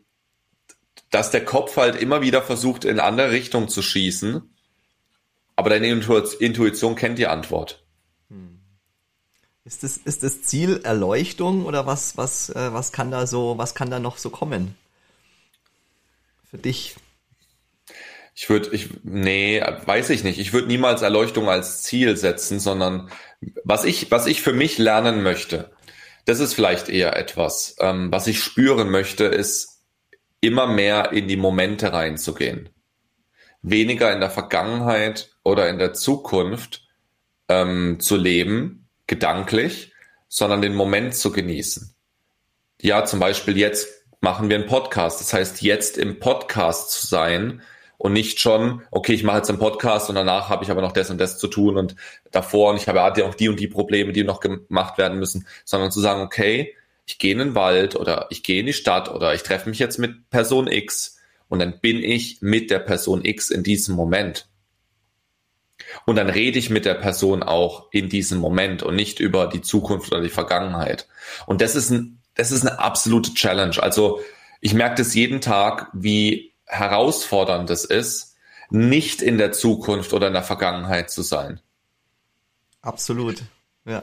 [1.10, 4.42] dass der Kopf halt immer wieder versucht, in andere Richtung zu schießen,
[5.56, 7.84] aber deine Intuition kennt die Antwort.
[8.28, 8.60] Hm.
[9.64, 13.74] Ist das, ist das Ziel Erleuchtung oder was, was, äh, was kann da so, was
[13.74, 14.74] kann da noch so kommen?
[16.48, 16.96] Für dich?
[18.34, 20.38] Ich würde, ich, nee, weiß ich nicht.
[20.38, 23.10] Ich würde niemals Erleuchtung als Ziel setzen, sondern
[23.64, 25.70] was ich, was ich für mich lernen möchte,
[26.24, 29.69] das ist vielleicht eher etwas, ähm, was ich spüren möchte, ist
[30.40, 32.68] immer mehr in die Momente reinzugehen.
[33.62, 36.88] Weniger in der Vergangenheit oder in der Zukunft
[37.48, 39.92] ähm, zu leben, gedanklich,
[40.28, 41.94] sondern den Moment zu genießen.
[42.80, 43.88] Ja, zum Beispiel jetzt
[44.20, 45.20] machen wir einen Podcast.
[45.20, 47.62] Das heißt, jetzt im Podcast zu sein
[47.98, 50.92] und nicht schon, okay, ich mache jetzt einen Podcast und danach habe ich aber noch
[50.92, 51.96] das und das zu tun und
[52.30, 55.46] davor und ich habe ja auch die und die Probleme, die noch gemacht werden müssen,
[55.64, 56.74] sondern zu sagen, okay,
[57.10, 59.80] ich gehe in den Wald oder ich gehe in die Stadt oder ich treffe mich
[59.80, 64.48] jetzt mit Person X und dann bin ich mit der Person X in diesem Moment.
[66.06, 69.60] Und dann rede ich mit der Person auch in diesem Moment und nicht über die
[69.60, 71.08] Zukunft oder die Vergangenheit.
[71.46, 73.82] Und das ist ein, das ist eine absolute Challenge.
[73.82, 74.20] Also
[74.60, 78.36] ich merke das jeden Tag, wie herausfordernd es ist,
[78.70, 81.60] nicht in der Zukunft oder in der Vergangenheit zu sein.
[82.82, 83.42] Absolut.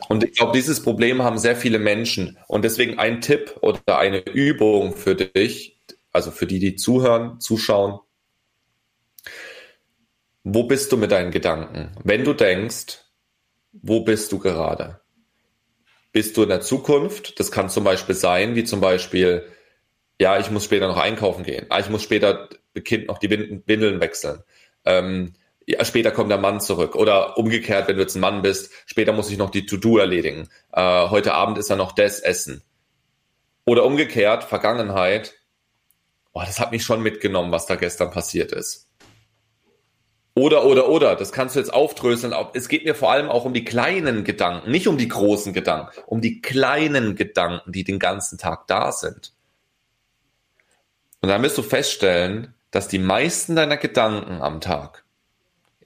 [0.09, 2.37] Und ich glaube, dieses Problem haben sehr viele Menschen.
[2.47, 5.79] Und deswegen ein Tipp oder eine Übung für dich,
[6.11, 7.99] also für die, die zuhören, zuschauen.
[10.43, 11.91] Wo bist du mit deinen Gedanken?
[12.03, 13.05] Wenn du denkst,
[13.71, 15.01] wo bist du gerade?
[16.11, 17.39] Bist du in der Zukunft?
[17.39, 19.45] Das kann zum Beispiel sein, wie zum Beispiel,
[20.19, 21.67] ja, ich muss später noch einkaufen gehen.
[21.69, 22.49] Ah, ich muss später
[22.83, 24.41] Kind noch die Windeln wechseln.
[24.85, 25.33] Ähm,
[25.67, 26.95] ja, später kommt der Mann zurück.
[26.95, 30.47] Oder umgekehrt, wenn du jetzt ein Mann bist, später muss ich noch die To-Do erledigen.
[30.71, 32.63] Äh, heute Abend ist ja noch das Essen.
[33.65, 35.33] Oder umgekehrt, Vergangenheit,
[36.31, 38.87] oh, das hat mich schon mitgenommen, was da gestern passiert ist.
[40.35, 42.33] Oder, oder, oder, das kannst du jetzt aufdröseln.
[42.53, 45.99] Es geht mir vor allem auch um die kleinen Gedanken, nicht um die großen Gedanken,
[46.05, 49.33] um die kleinen Gedanken, die den ganzen Tag da sind.
[51.21, 55.03] Und dann wirst du feststellen, dass die meisten deiner Gedanken am Tag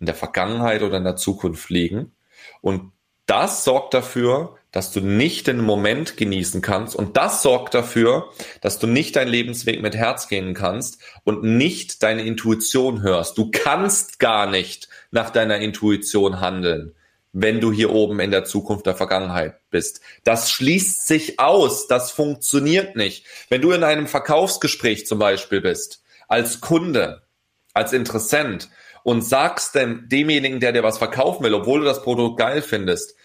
[0.01, 2.11] in der Vergangenheit oder in der Zukunft liegen.
[2.59, 2.91] Und
[3.27, 6.95] das sorgt dafür, dass du nicht den Moment genießen kannst.
[6.95, 8.29] Und das sorgt dafür,
[8.61, 13.37] dass du nicht deinen Lebensweg mit Herz gehen kannst und nicht deine Intuition hörst.
[13.37, 16.95] Du kannst gar nicht nach deiner Intuition handeln,
[17.31, 20.01] wenn du hier oben in der Zukunft der Vergangenheit bist.
[20.23, 21.87] Das schließt sich aus.
[21.87, 23.25] Das funktioniert nicht.
[23.49, 27.21] Wenn du in einem Verkaufsgespräch zum Beispiel bist, als Kunde,
[27.73, 28.69] als Interessent
[29.03, 33.15] und sagst dem, demjenigen, der dir was verkaufen will, obwohl du das Produkt geil findest,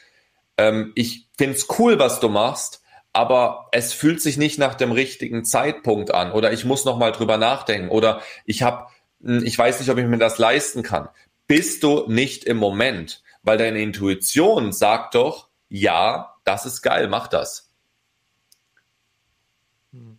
[0.56, 5.44] ähm, ich find's cool, was du machst, aber es fühlt sich nicht nach dem richtigen
[5.44, 8.86] Zeitpunkt an oder ich muss noch mal drüber nachdenken oder ich habe,
[9.22, 11.08] hm, ich weiß nicht, ob ich mir das leisten kann.
[11.46, 17.28] Bist du nicht im Moment, weil deine Intuition sagt doch, ja, das ist geil, mach
[17.28, 17.70] das.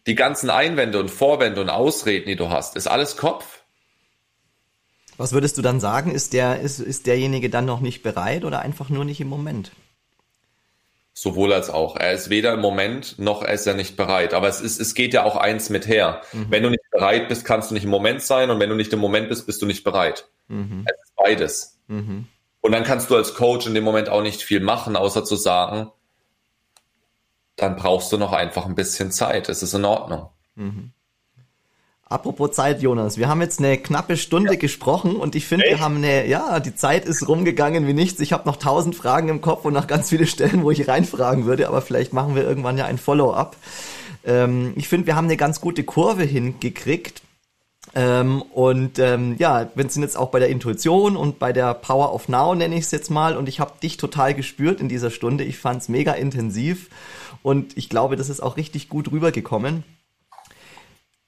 [0.07, 3.56] Die ganzen Einwände und Vorwände und Ausreden, die du hast, ist alles Kopf.
[5.17, 6.11] Was würdest du dann sagen?
[6.11, 9.71] Ist der, ist, ist derjenige dann noch nicht bereit oder einfach nur nicht im Moment?
[11.13, 11.95] Sowohl als auch.
[11.95, 14.35] Er ist weder im Moment noch ist er nicht bereit.
[14.35, 16.21] Aber es ist, es geht ja auch eins mit her.
[16.31, 16.45] Mhm.
[16.49, 18.51] Wenn du nicht bereit bist, kannst du nicht im Moment sein.
[18.51, 20.27] Und wenn du nicht im Moment bist, bist du nicht bereit.
[20.47, 20.85] Mhm.
[20.85, 21.79] Es ist beides.
[21.87, 22.27] Mhm.
[22.61, 25.35] Und dann kannst du als Coach in dem Moment auch nicht viel machen, außer zu
[25.35, 25.91] sagen,
[27.55, 29.49] dann brauchst du noch einfach ein bisschen Zeit.
[29.49, 30.29] Es ist in Ordnung.
[30.53, 30.91] Mhm.
[32.09, 34.59] Apropos Zeit, Jonas, wir haben jetzt eine knappe Stunde ja.
[34.59, 38.21] gesprochen und ich finde, wir haben eine, ja, die Zeit ist rumgegangen wie nichts.
[38.21, 41.45] Ich habe noch tausend Fragen im Kopf und noch ganz viele Stellen, wo ich reinfragen
[41.45, 43.57] würde, aber vielleicht machen wir irgendwann ja ein Follow-up.
[44.25, 47.21] Ähm, ich finde, wir haben eine ganz gute Kurve hingekriegt.
[47.93, 52.13] Ähm, und ähm, ja, wir sind jetzt auch bei der Intuition und bei der Power
[52.13, 53.35] of Now, nenne ich es jetzt mal.
[53.35, 55.43] Und ich habe dich total gespürt in dieser Stunde.
[55.43, 56.89] Ich fand es mega intensiv
[57.43, 59.83] und ich glaube, das ist auch richtig gut rübergekommen.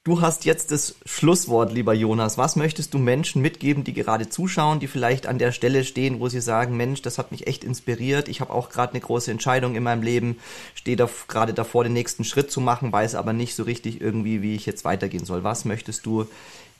[0.05, 2.37] Du hast jetzt das Schlusswort, lieber Jonas.
[2.37, 6.29] Was möchtest du Menschen mitgeben, die gerade zuschauen, die vielleicht an der Stelle stehen, wo
[6.29, 8.29] sie sagen, Mensch, das hat mich echt inspiriert.
[8.29, 10.39] Ich habe auch gerade eine große Entscheidung in meinem Leben,
[10.73, 14.41] stehe da gerade davor, den nächsten Schritt zu machen, weiß aber nicht so richtig irgendwie,
[14.41, 15.43] wie ich jetzt weitergehen soll.
[15.43, 16.25] Was möchtest du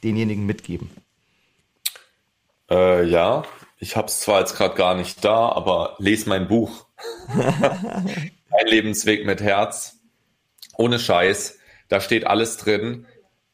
[0.02, 0.90] denjenigen mitgeben?
[2.72, 3.44] Äh, ja,
[3.80, 6.86] ich habe es zwar jetzt gerade gar nicht da, aber lese mein Buch.
[7.28, 9.98] Ein Lebensweg mit Herz.
[10.78, 11.60] Ohne Scheiß
[11.90, 13.06] da steht alles drin.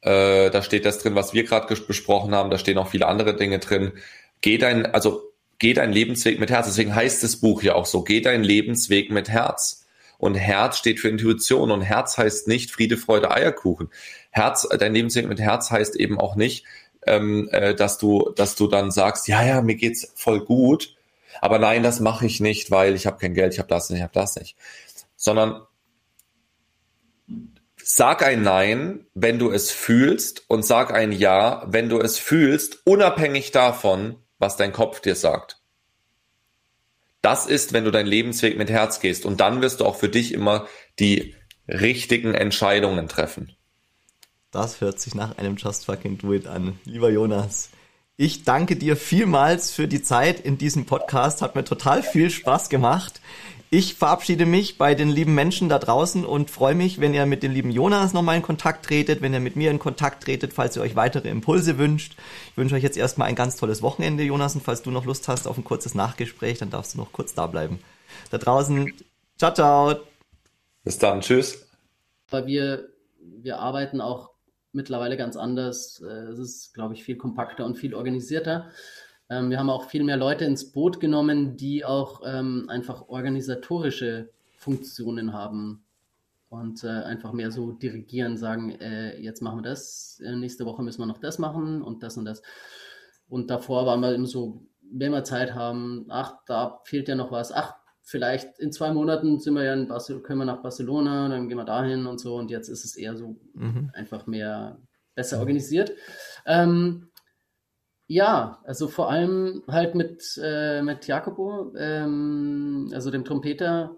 [0.06, 2.52] Äh, da steht das drin, was wir gerade besprochen haben.
[2.52, 3.94] Da stehen auch viele andere Dinge drin.
[4.42, 5.24] Geh dein, also
[5.58, 6.68] geh dein Lebensweg mit Herz.
[6.68, 8.04] Deswegen heißt das Buch ja auch so.
[8.04, 9.86] Geh dein Lebensweg mit Herz.
[10.20, 11.72] Und Herz steht für Intuition.
[11.72, 13.90] Und Herz heißt nicht Friede, Freude, Eierkuchen.
[14.30, 16.66] Herz, dein Lebensweg mit Herz heißt eben auch nicht,
[17.08, 20.96] ähm, äh, dass du, dass du dann sagst, ja, ja, mir geht's voll gut.
[21.42, 23.98] Aber nein, das mache ich nicht, weil ich habe kein Geld, ich habe das nicht,
[24.00, 24.56] ich habe das nicht.
[25.16, 25.62] Sondern
[27.88, 32.80] Sag ein Nein, wenn du es fühlst und sag ein Ja, wenn du es fühlst,
[32.84, 35.62] unabhängig davon, was dein Kopf dir sagt.
[37.22, 40.10] Das ist, wenn du deinen Lebensweg mit Herz gehst und dann wirst du auch für
[40.10, 40.66] dich immer
[40.98, 41.36] die
[41.68, 43.56] richtigen Entscheidungen treffen.
[44.50, 46.80] Das hört sich nach einem Just Fucking Do It an.
[46.86, 47.70] Lieber Jonas,
[48.18, 51.44] ich danke dir vielmals für die Zeit in diesem Podcast.
[51.44, 53.22] Hat mir total viel Spaß gemacht.
[53.78, 57.44] Ich verabschiede mich bei den lieben Menschen da draußen und freue mich, wenn ihr mit
[57.44, 60.78] dem lieben Jonas nochmal in Kontakt tretet, wenn ihr mit mir in Kontakt tretet, falls
[60.78, 62.16] ihr euch weitere Impulse wünscht.
[62.52, 65.28] Ich wünsche euch jetzt erstmal ein ganz tolles Wochenende, Jonas, und falls du noch Lust
[65.28, 67.82] hast auf ein kurzes Nachgespräch, dann darfst du noch kurz da bleiben.
[68.32, 68.94] Da draußen,
[69.38, 69.96] ciao, ciao.
[70.86, 71.68] Bis dann, tschüss.
[72.30, 72.88] Weil wir,
[73.20, 74.30] wir arbeiten auch
[74.72, 76.02] mittlerweile ganz anders.
[76.02, 78.70] Äh, es ist, glaube ich, viel kompakter und viel organisierter.
[79.30, 84.30] Ähm, wir haben auch viel mehr Leute ins Boot genommen, die auch ähm, einfach organisatorische
[84.58, 85.84] Funktionen haben
[86.50, 90.84] und äh, einfach mehr so dirigieren, sagen, äh, jetzt machen wir das, äh, nächste Woche
[90.84, 92.42] müssen wir noch das machen und das und das.
[93.28, 97.32] Und davor waren wir immer so, wenn wir Zeit haben, ach, da fehlt ja noch
[97.32, 101.28] was, ach, vielleicht in zwei Monaten sind wir ja in Barcelona, können wir nach Barcelona,
[101.28, 102.36] dann gehen wir dahin und so.
[102.36, 103.90] Und jetzt ist es eher so mhm.
[103.94, 104.78] einfach mehr
[105.16, 105.92] besser organisiert.
[106.46, 107.10] Ähm,
[108.08, 113.98] ja, also vor allem halt mit, äh, mit Jacopo, ähm, also dem Trompeter,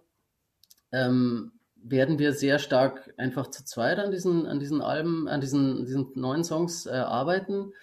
[0.92, 5.86] ähm, werden wir sehr stark einfach zu zweit an diesen, an diesen Alben, an diesen,
[5.86, 7.74] diesen neuen Songs äh, arbeiten.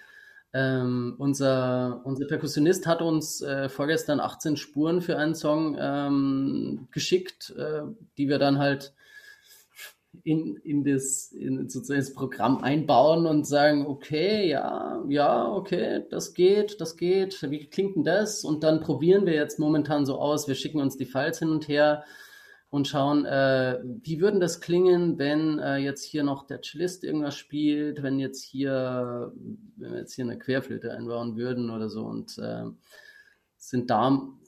[0.53, 7.53] Ähm, unser, unser Perkussionist hat uns äh, vorgestern 18 Spuren für einen Song ähm, geschickt,
[7.57, 7.81] äh,
[8.17, 8.93] die wir dann halt
[10.23, 16.33] in, in, das, in sozusagen das Programm einbauen und sagen, okay, ja, ja, okay, das
[16.33, 18.43] geht, das geht, wie klingt denn das?
[18.43, 21.67] Und dann probieren wir jetzt momentan so aus, wir schicken uns die Files hin und
[21.67, 22.03] her
[22.69, 27.37] und schauen, äh, wie würden das klingen, wenn äh, jetzt hier noch der Cellist irgendwas
[27.37, 29.31] spielt, wenn jetzt hier,
[29.77, 32.03] wenn wir jetzt hier eine Querflöte einbauen würden oder so.
[32.05, 32.65] Und äh,
[33.57, 34.39] sind da ein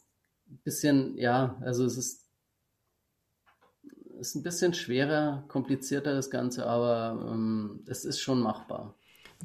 [0.63, 2.26] bisschen, ja, also es ist
[4.19, 8.93] ist ein bisschen schwerer, komplizierter das Ganze, aber ähm, es ist schon machbar.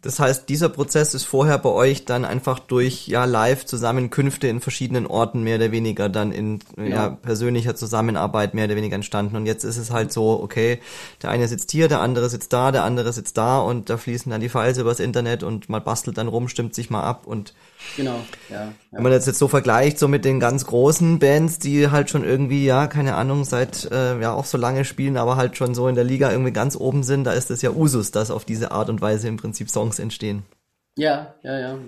[0.01, 5.07] Das heißt, dieser Prozess ist vorher bei euch dann einfach durch ja Live-Zusammenkünfte in verschiedenen
[5.07, 6.85] Orten mehr oder weniger dann in ja.
[6.85, 7.09] ja.
[7.11, 9.37] persönlicher Zusammenarbeit mehr oder weniger entstanden.
[9.37, 10.81] Und jetzt ist es halt so, okay,
[11.23, 14.31] der eine sitzt hier, der andere sitzt da, der andere sitzt da und da fließen
[14.33, 17.53] dann die Files übers Internet und man bastelt dann rum, stimmt sich mal ab und
[17.97, 18.73] Genau, ja, ja.
[18.91, 22.25] Wenn man das jetzt so vergleicht, so mit den ganz großen Bands, die halt schon
[22.25, 25.89] irgendwie, ja, keine Ahnung, seit äh, ja auch so lange spielen, aber halt schon so
[25.89, 28.71] in der Liga irgendwie ganz oben sind, da ist es ja Usus, dass auf diese
[28.71, 30.43] Art und Weise im Prinzip Songs entstehen.
[30.97, 31.79] Ja, ja, ja.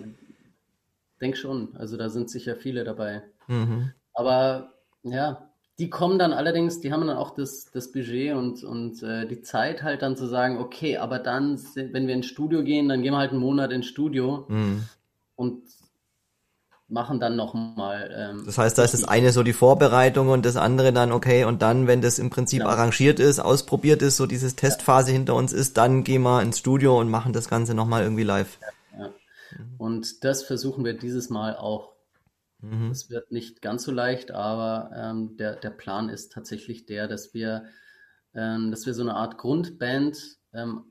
[1.21, 1.75] Denk schon.
[1.79, 3.23] Also da sind sicher viele dabei.
[3.47, 3.93] Mhm.
[4.13, 4.73] Aber
[5.03, 9.27] ja, die kommen dann allerdings, die haben dann auch das, das Budget und, und äh,
[9.27, 13.03] die Zeit halt dann zu sagen, okay, aber dann, wenn wir ins Studio gehen, dann
[13.03, 14.47] gehen wir halt einen Monat ins Studio.
[14.49, 14.85] Mhm.
[15.37, 15.63] Und
[16.89, 18.11] machen dann nochmal.
[18.15, 21.45] Ähm, das heißt, da ist das eine so die Vorbereitung und das andere dann, okay,
[21.45, 22.71] und dann, wenn das im Prinzip genau.
[22.71, 25.15] arrangiert ist, ausprobiert ist, so dieses Testphase ja.
[25.15, 28.59] hinter uns ist, dann gehen wir ins Studio und machen das Ganze nochmal irgendwie live.
[28.61, 29.11] Ja, ja.
[29.79, 31.95] Und das versuchen wir dieses Mal auch.
[32.61, 32.91] Mhm.
[32.91, 37.35] Es wird nicht ganz so leicht, aber ähm, der, der Plan ist tatsächlich der, dass
[37.35, 37.65] wir,
[38.35, 40.85] ähm, dass wir so eine Art Grundband ähm,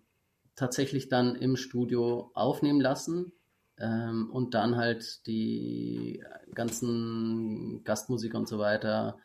[0.55, 3.31] tatsächlich dann im Studio aufnehmen lassen
[3.79, 9.17] ähm, und dann halt die ganzen Gastmusiker und so weiter,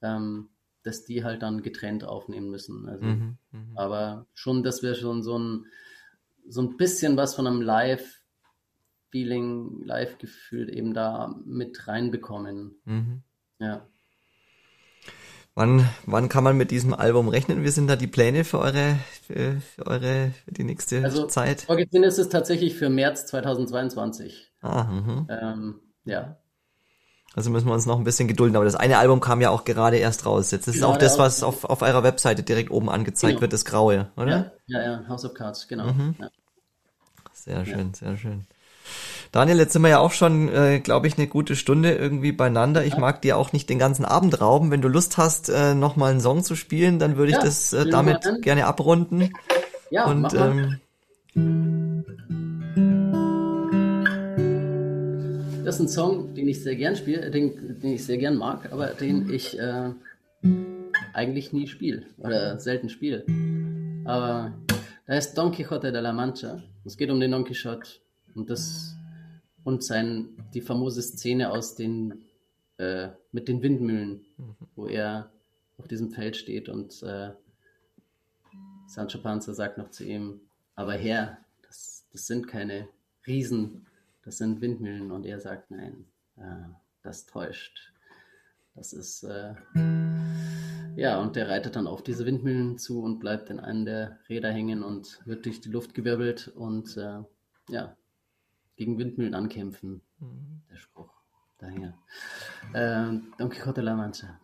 [0.00, 0.48] ähm,
[0.82, 2.88] dass die halt dann getrennt aufnehmen müssen.
[2.88, 3.80] Also, mhm, mh.
[3.80, 5.66] Aber schon, dass wir schon so ein,
[6.48, 8.24] so ein bisschen was von einem Live-Feeling,
[9.84, 12.80] Live-Gefühl eben da mit reinbekommen.
[12.84, 13.22] Mhm.
[13.58, 13.86] Ja.
[15.54, 17.62] Wann, wann kann man mit diesem Album rechnen?
[17.62, 18.96] Wie sind da die Pläne für eure,
[19.26, 21.62] für, für eure, für die nächste also, Zeit?
[21.62, 24.50] Vorgesehen ist es tatsächlich für März 2022.
[24.62, 25.26] Ah, mhm.
[25.28, 26.38] ähm, ja.
[27.34, 29.64] Also müssen wir uns noch ein bisschen gedulden, aber das eine Album kam ja auch
[29.64, 30.50] gerade erst raus.
[30.50, 33.40] Jetzt ist genau, auch das, was auf, auf eurer Webseite direkt oben angezeigt genau.
[33.42, 34.52] wird, das Graue, oder?
[34.66, 35.92] Ja, ja, ja House of Cards, genau.
[35.92, 36.14] Mhm.
[36.18, 36.28] Ja.
[37.32, 37.94] Sehr schön, ja.
[37.94, 38.46] sehr schön.
[39.32, 42.84] Daniel, jetzt sind wir ja auch schon, äh, glaube ich, eine gute Stunde irgendwie beieinander.
[42.84, 44.70] Ich mag dir auch nicht den ganzen Abend rauben.
[44.70, 47.72] Wenn du Lust hast, äh, nochmal einen Song zu spielen, dann würde ich ja, das
[47.72, 49.32] äh, damit gerne abrunden.
[49.90, 50.80] Ja, Und ähm,
[55.64, 58.70] Das ist ein Song, den ich sehr gern spiele, den, den ich sehr gern mag,
[58.70, 59.92] aber den ich äh,
[61.14, 63.24] eigentlich nie spiele oder selten spiele.
[64.04, 64.52] Aber
[65.06, 66.62] da ist Don Quixote de la Mancha.
[66.84, 67.88] Es geht um den Don Quixote
[68.34, 68.94] und das
[69.64, 72.24] und sein, die famose Szene aus den,
[72.78, 74.56] äh, mit den Windmühlen, mhm.
[74.74, 75.30] wo er
[75.78, 77.30] auf diesem Feld steht und äh,
[78.86, 80.40] Sancho Panza sagt noch zu ihm,
[80.74, 82.88] aber Herr, das, das sind keine
[83.26, 83.86] Riesen,
[84.22, 85.10] das sind Windmühlen.
[85.10, 86.04] Und er sagt, nein,
[86.36, 86.68] äh,
[87.02, 87.92] das täuscht.
[88.74, 89.54] Das ist, äh,
[90.96, 94.50] ja, und der reitet dann auf diese Windmühlen zu und bleibt in einem der Räder
[94.50, 97.20] hängen und wird durch die Luft gewirbelt und, äh,
[97.68, 97.96] ja,
[98.76, 100.02] gegen Windmühlen ankämpfen.
[100.18, 100.62] Mhm.
[100.70, 101.12] Der Spruch
[101.58, 101.94] daher.
[102.72, 104.38] Äh, Don Quixote la Mancha.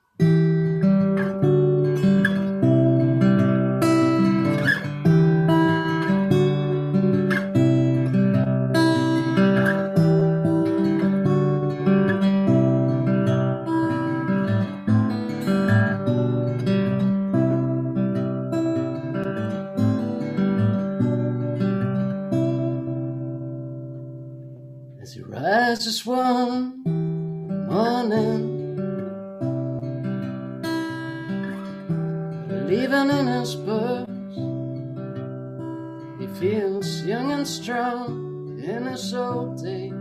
[38.09, 39.93] In his old days.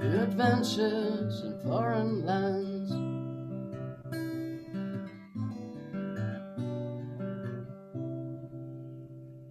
[0.00, 2.90] Adventures in foreign lands.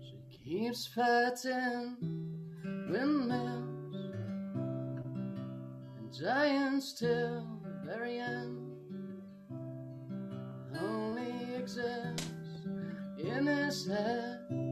[0.01, 1.97] She keeps fighting
[2.89, 3.95] windmills
[5.97, 8.67] and giants till the very end
[10.79, 12.31] only exists
[13.17, 14.66] in his head.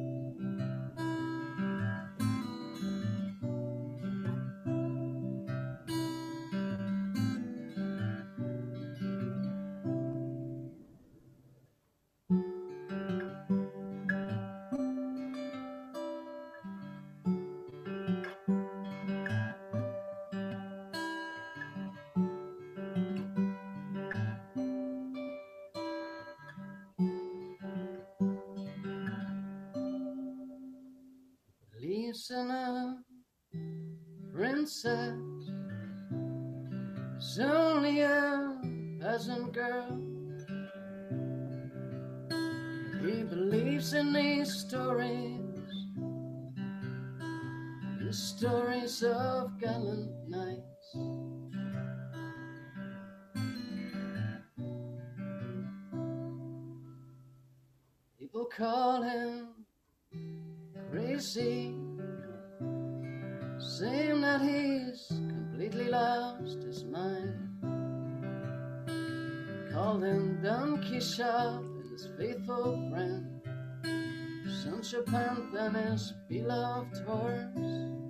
[75.03, 78.04] such a beloved horse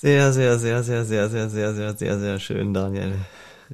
[0.00, 3.16] Sehr, sehr, sehr, sehr, sehr, sehr, sehr, sehr, sehr, sehr schön, Daniel.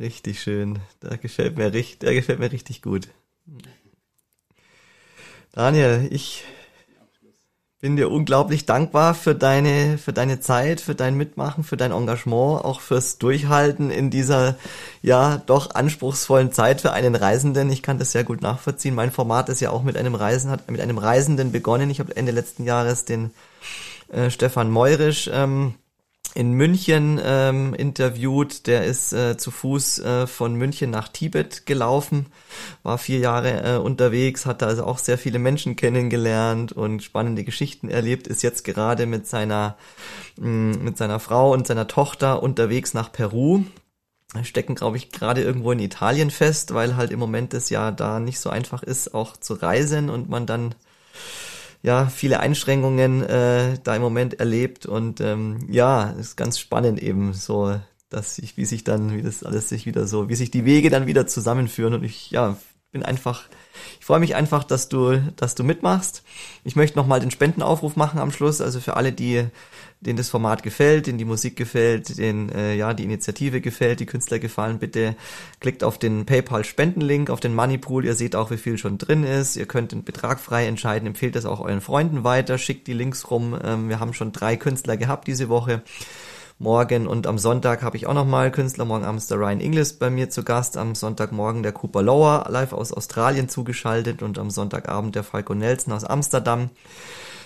[0.01, 0.79] Richtig schön.
[1.01, 3.09] Da gefällt mir richtig, der gefällt mir richtig gut.
[5.53, 6.45] Daniel, ich
[7.83, 12.65] bin dir unglaublich dankbar für deine, für deine Zeit, für dein Mitmachen, für dein Engagement,
[12.65, 14.57] auch fürs Durchhalten in dieser,
[15.03, 17.71] ja, doch anspruchsvollen Zeit für einen Reisenden.
[17.71, 18.95] Ich kann das sehr gut nachvollziehen.
[18.95, 21.91] Mein Format ist ja auch mit einem Reisen, hat mit einem Reisenden begonnen.
[21.91, 23.31] Ich habe Ende letzten Jahres den
[24.09, 25.75] äh, Stefan Meurisch ähm,
[26.35, 28.67] in München ähm, interviewt.
[28.67, 32.27] Der ist äh, zu Fuß äh, von München nach Tibet gelaufen,
[32.83, 37.45] war vier Jahre äh, unterwegs, hat da also auch sehr viele Menschen kennengelernt und spannende
[37.45, 38.27] Geschichten erlebt.
[38.27, 39.77] Ist jetzt gerade mit seiner
[40.37, 43.65] mh, mm, mit seiner Frau und seiner Tochter unterwegs nach Peru.
[44.43, 48.19] Stecken, glaube ich, gerade irgendwo in Italien fest, weil halt im Moment es ja da
[48.19, 50.75] nicht so einfach ist, auch zu reisen und man dann
[51.85, 57.35] ja viele Einschränkungen äh, da im Moment erlebt und ähm, ja, ist ganz spannend eben
[57.35, 57.79] so,
[58.09, 60.89] dass ich, wie sich dann, wie das alles sich wieder so, wie sich die Wege
[60.89, 62.57] dann wieder zusammenführen und ich ja
[62.91, 63.43] bin einfach,
[64.01, 66.23] ich freue mich einfach, dass du, dass du mitmachst.
[66.63, 69.45] Ich möchte nochmal den Spendenaufruf machen am Schluss, also für alle, die
[70.05, 74.07] denen das Format gefällt, denen die Musik gefällt, denen äh, ja die Initiative gefällt, die
[74.07, 75.17] Künstler gefallen, bitte
[75.61, 78.05] klickt auf den PayPal Spendenlink, auf den Moneypool.
[78.05, 79.57] Ihr seht auch, wie viel schon drin ist.
[79.57, 81.07] Ihr könnt den Betrag frei entscheiden.
[81.07, 82.59] Empfehlt das auch euren Freunden weiter.
[82.59, 83.59] Schickt die Links rum.
[83.63, 85.83] Ähm, wir haben schon drei Künstler gehabt diese Woche.
[86.59, 88.85] Morgen und am Sonntag habe ich auch nochmal Künstler.
[88.85, 90.77] Morgen abends der Ryan Inglis bei mir zu Gast.
[90.77, 95.93] Am Sonntagmorgen der Cooper Lower live aus Australien zugeschaltet und am Sonntagabend der Falco Nelson
[95.93, 96.71] aus Amsterdam.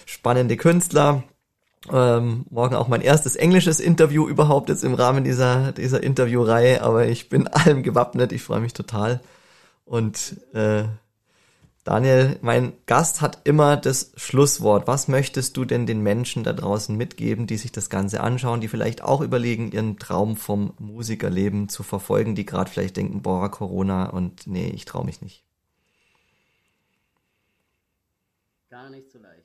[0.05, 1.24] Spannende Künstler.
[1.91, 7.07] Ähm, morgen auch mein erstes englisches Interview überhaupt jetzt im Rahmen dieser, dieser Interviewreihe, aber
[7.07, 9.21] ich bin allem gewappnet, ich freue mich total.
[9.85, 10.85] Und äh,
[11.89, 14.87] Daniel, mein Gast hat immer das Schlusswort.
[14.87, 18.69] Was möchtest du denn den Menschen da draußen mitgeben, die sich das Ganze anschauen, die
[18.69, 24.11] vielleicht auch überlegen, ihren Traum vom Musikerleben zu verfolgen, die gerade vielleicht denken, boah, Corona
[24.11, 25.45] und nee, ich traue mich nicht.
[28.69, 29.38] Gar nicht so leicht.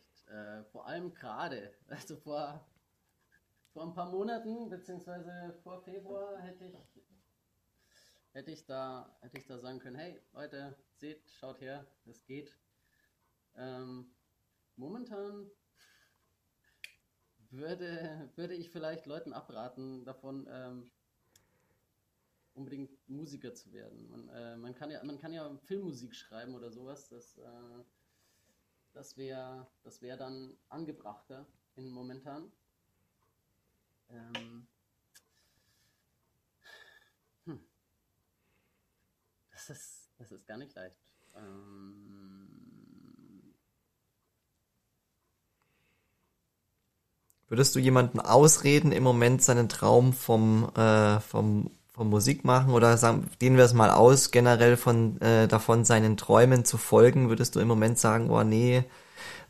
[0.93, 2.63] Allem gerade, also vor,
[3.71, 6.77] vor ein paar Monaten, beziehungsweise vor Februar, hätte ich,
[8.31, 12.55] hätte ich, da, hätte ich da sagen können, hey Leute, seht, schaut her, es geht.
[13.55, 14.13] Ähm,
[14.75, 15.49] momentan
[17.49, 20.91] würde, würde ich vielleicht Leuten abraten davon, ähm,
[22.53, 24.11] unbedingt Musiker zu werden.
[24.11, 27.09] Man, äh, man, kann ja, man kann ja Filmmusik schreiben oder sowas.
[27.09, 27.83] Das, äh,
[28.93, 31.45] das wäre das wär dann angebrachter
[31.75, 32.51] in momentan.
[34.09, 34.67] Ähm,
[37.45, 37.65] hm.
[39.51, 40.97] Das ist, das ist gar nicht leicht.
[41.35, 42.73] Ähm,
[47.53, 52.97] Würdest du jemanden ausreden, im Moment seinen Traum vom, äh, vom, vom Musik machen oder
[52.97, 57.29] sagen, dehnen wir es mal aus, generell von äh, davon seinen Träumen zu folgen?
[57.29, 58.83] Würdest du im Moment sagen, oh nee,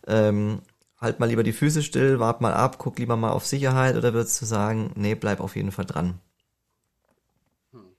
[0.07, 0.61] ähm,
[0.99, 4.13] halt mal lieber die Füße still, wart mal ab, guck lieber mal auf Sicherheit oder
[4.13, 6.19] würdest du sagen, nee, bleib auf jeden Fall dran?
[7.71, 7.95] Hm.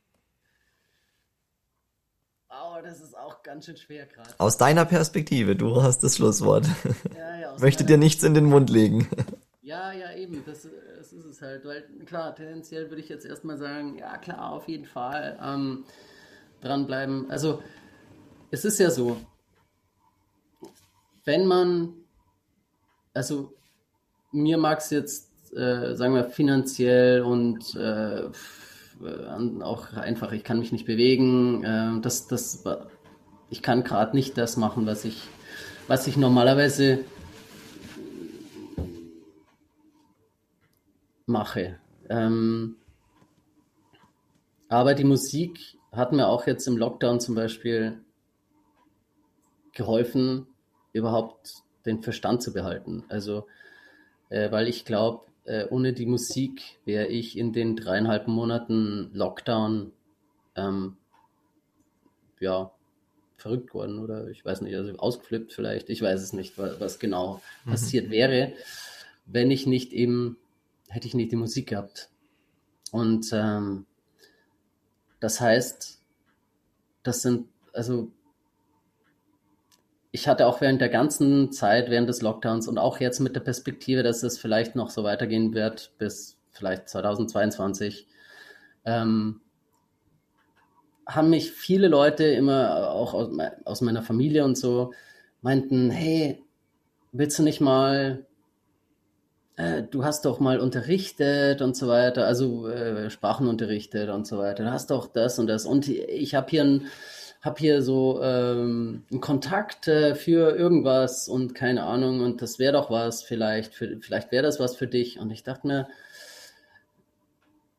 [2.50, 4.28] Oh, das ist auch ganz schön schwer gerade.
[4.36, 6.66] Aus deiner Perspektive, du hast das Schlusswort.
[7.16, 9.08] Ja, ja, Möchte dir nichts in den Mund legen.
[9.62, 10.83] Ja, ja, eben, das, das ist
[11.34, 11.64] es halt.
[11.64, 15.84] Weil, klar, tendenziell würde ich jetzt erstmal sagen, ja klar, auf jeden Fall ähm,
[16.60, 17.30] dranbleiben.
[17.30, 17.62] Also,
[18.50, 19.16] es ist ja so,
[21.24, 21.94] wenn man,
[23.12, 23.52] also
[24.32, 28.28] mir mag es jetzt, äh, sagen wir, finanziell und äh,
[29.62, 32.64] auch einfach, ich kann mich nicht bewegen, äh, das, das,
[33.50, 35.22] ich kann gerade nicht das machen, was ich,
[35.88, 37.04] was ich normalerweise
[41.26, 41.78] mache.
[42.08, 42.76] Ähm,
[44.68, 48.00] aber die Musik hat mir auch jetzt im Lockdown zum Beispiel
[49.72, 50.46] geholfen,
[50.92, 53.04] überhaupt den Verstand zu behalten.
[53.08, 53.46] Also,
[54.30, 59.92] äh, weil ich glaube, äh, ohne die Musik wäre ich in den dreieinhalb Monaten Lockdown
[60.56, 60.96] ähm,
[62.40, 62.72] ja
[63.36, 65.90] verrückt geworden oder ich weiß nicht, also ausgeflippt vielleicht.
[65.90, 67.70] Ich weiß es nicht, was, was genau mhm.
[67.70, 68.54] passiert wäre,
[69.26, 70.38] wenn ich nicht eben
[70.94, 72.08] hätte ich nicht die Musik gehabt.
[72.92, 73.86] Und ähm,
[75.20, 76.00] das heißt,
[77.02, 78.10] das sind also
[80.12, 83.40] ich hatte auch während der ganzen Zeit, während des Lockdowns und auch jetzt mit der
[83.40, 88.06] Perspektive, dass es vielleicht noch so weitergehen wird bis vielleicht 2022,
[88.84, 89.40] ähm,
[91.04, 93.28] haben mich viele Leute immer auch aus,
[93.64, 94.92] aus, meiner Familie und so
[95.42, 96.44] meinten, hey,
[97.10, 98.24] willst du nicht mal,
[99.56, 104.38] äh, du hast doch mal unterrichtet und so weiter, also äh, Sprachen unterrichtet und so
[104.38, 106.86] weiter, du hast doch das und das und ich habe hier ein
[107.44, 112.72] habe hier so ähm, einen Kontakt äh, für irgendwas und keine Ahnung und das wäre
[112.72, 115.18] doch was vielleicht, für, vielleicht wäre das was für dich.
[115.18, 115.88] Und ich dachte mir,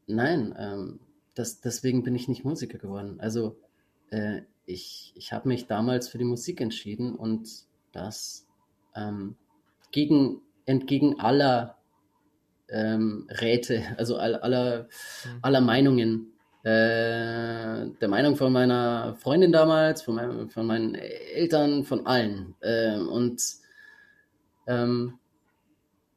[0.05, 0.99] nein, ähm,
[1.33, 3.19] das, deswegen bin ich nicht Musiker geworden.
[3.19, 3.57] Also
[4.11, 7.49] äh, ich, ich habe mich damals für die Musik entschieden und
[7.91, 8.45] das
[8.95, 9.35] ähm,
[9.91, 11.77] gegen, entgegen aller
[12.69, 15.39] ähm, Räte, also all, aller, mhm.
[15.41, 16.31] aller Meinungen.
[16.63, 22.55] Äh, der Meinung von meiner Freundin damals, von, meinem, von meinen Eltern, von allen.
[22.61, 23.39] Äh, und
[24.65, 25.19] ähm,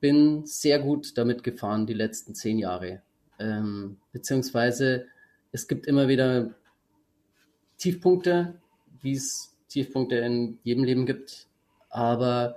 [0.00, 3.02] bin sehr gut damit gefahren die letzten zehn Jahre.
[3.38, 5.06] Ähm, beziehungsweise
[5.52, 6.54] es gibt immer wieder
[7.76, 8.54] Tiefpunkte,
[9.00, 11.46] wie es Tiefpunkte in jedem Leben gibt.
[11.90, 12.56] Aber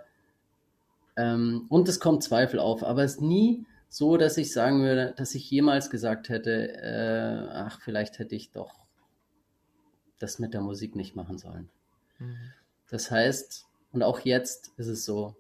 [1.18, 5.14] ähm, und es kommt Zweifel auf, aber es ist nie so, dass ich sagen würde,
[5.18, 8.82] dass ich jemals gesagt hätte, äh, ach, vielleicht hätte ich doch
[10.20, 11.70] das mit der Musik nicht machen sollen.
[12.20, 12.38] Mhm.
[12.90, 15.36] Das heißt, und auch jetzt ist es so,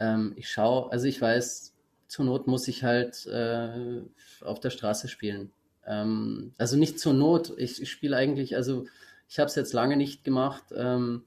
[0.00, 1.74] ähm, ich schaue, also ich weiß,
[2.08, 4.02] zur Not muss ich halt äh,
[4.42, 5.52] auf der Straße spielen.
[5.86, 8.86] Ähm, also nicht zur Not, ich, ich spiele eigentlich, also
[9.28, 11.24] ich habe es jetzt lange nicht gemacht, ähm,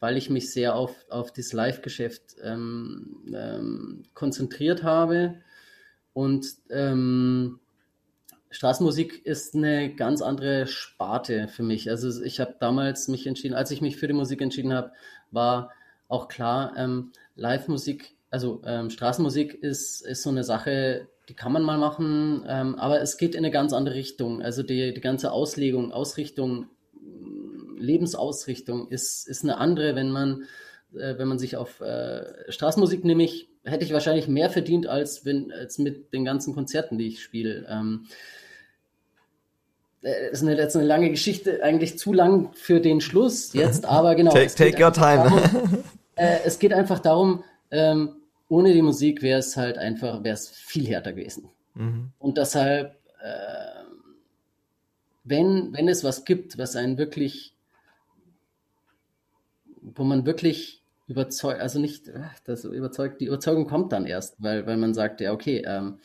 [0.00, 5.36] weil ich mich sehr auf, auf das Live-Geschäft ähm, ähm, konzentriert habe.
[6.12, 7.60] Und ähm,
[8.50, 11.90] Straßenmusik ist eine ganz andere Sparte für mich.
[11.90, 14.92] Also ich habe damals mich entschieden, als ich mich für die Musik entschieden habe,
[15.30, 15.70] war
[16.08, 21.62] auch klar, ähm, Live-Musik, also ähm, Straßenmusik ist, ist so eine Sache, die kann man
[21.62, 24.42] mal machen, ähm, aber es geht in eine ganz andere Richtung.
[24.42, 26.70] Also die, die ganze Auslegung, Ausrichtung
[27.78, 30.42] Lebensausrichtung ist, ist eine andere, wenn man,
[30.94, 35.52] äh, wenn man sich auf äh, Straßenmusik nämlich, hätte ich wahrscheinlich mehr verdient als, wenn,
[35.52, 37.66] als mit den ganzen Konzerten, die ich spiele.
[37.68, 38.06] Ähm,
[40.02, 43.52] äh, das ist eine, das ist eine lange Geschichte, eigentlich zu lang für den Schluss
[43.52, 44.32] jetzt, aber genau.
[44.32, 45.24] take, take your time.
[45.24, 45.38] Darum,
[46.16, 48.16] äh, es geht einfach darum, ähm,
[48.48, 51.50] ohne die Musik wäre es halt einfach, wäre es viel härter gewesen.
[51.74, 52.12] Mhm.
[52.18, 53.78] Und deshalb, äh,
[55.24, 57.54] wenn, wenn es was gibt, was einen wirklich
[59.94, 62.10] wo man wirklich überzeugt, also nicht,
[62.44, 65.98] das überzeugt, die Überzeugung kommt dann erst, weil, weil man sagt, ja, okay, ähm,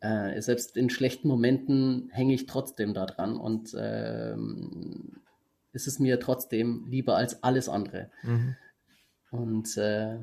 [0.00, 5.22] äh, selbst in schlechten Momenten hänge ich trotzdem da dran und ähm,
[5.72, 8.10] ist es mir trotzdem lieber als alles andere.
[8.22, 8.56] Mhm.
[9.30, 10.18] Und äh,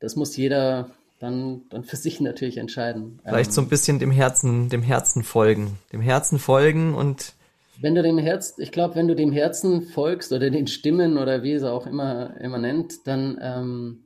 [0.00, 3.20] das muss jeder dann, dann für sich natürlich entscheiden.
[3.24, 5.78] Vielleicht ähm, so ein bisschen dem Herzen, dem Herzen folgen.
[5.92, 7.34] Dem Herzen folgen und
[7.80, 11.42] wenn du dem Herz, ich glaube, wenn du dem Herzen folgst oder den Stimmen oder
[11.42, 14.04] wie es auch immer, immer nennt, dann, ähm,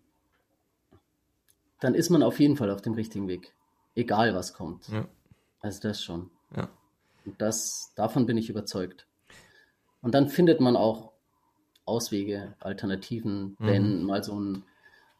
[1.80, 3.52] dann ist man auf jeden Fall auf dem richtigen Weg.
[3.94, 4.88] Egal was kommt.
[4.88, 5.06] Ja.
[5.60, 6.30] Also das schon.
[6.56, 6.68] Ja.
[7.24, 9.06] Und das, davon bin ich überzeugt.
[10.02, 11.12] Und dann findet man auch
[11.84, 13.66] Auswege, Alternativen, mhm.
[13.66, 14.64] wenn mal so, ein,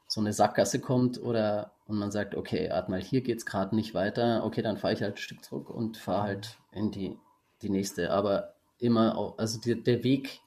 [0.07, 3.75] so eine Sackgasse kommt oder und man sagt, okay, warte mal, hier geht es gerade
[3.75, 7.19] nicht weiter, okay, dann fahre ich halt ein Stück zurück und fahre halt in die
[7.63, 8.11] die nächste.
[8.11, 10.41] Aber immer auch, also die, der Weg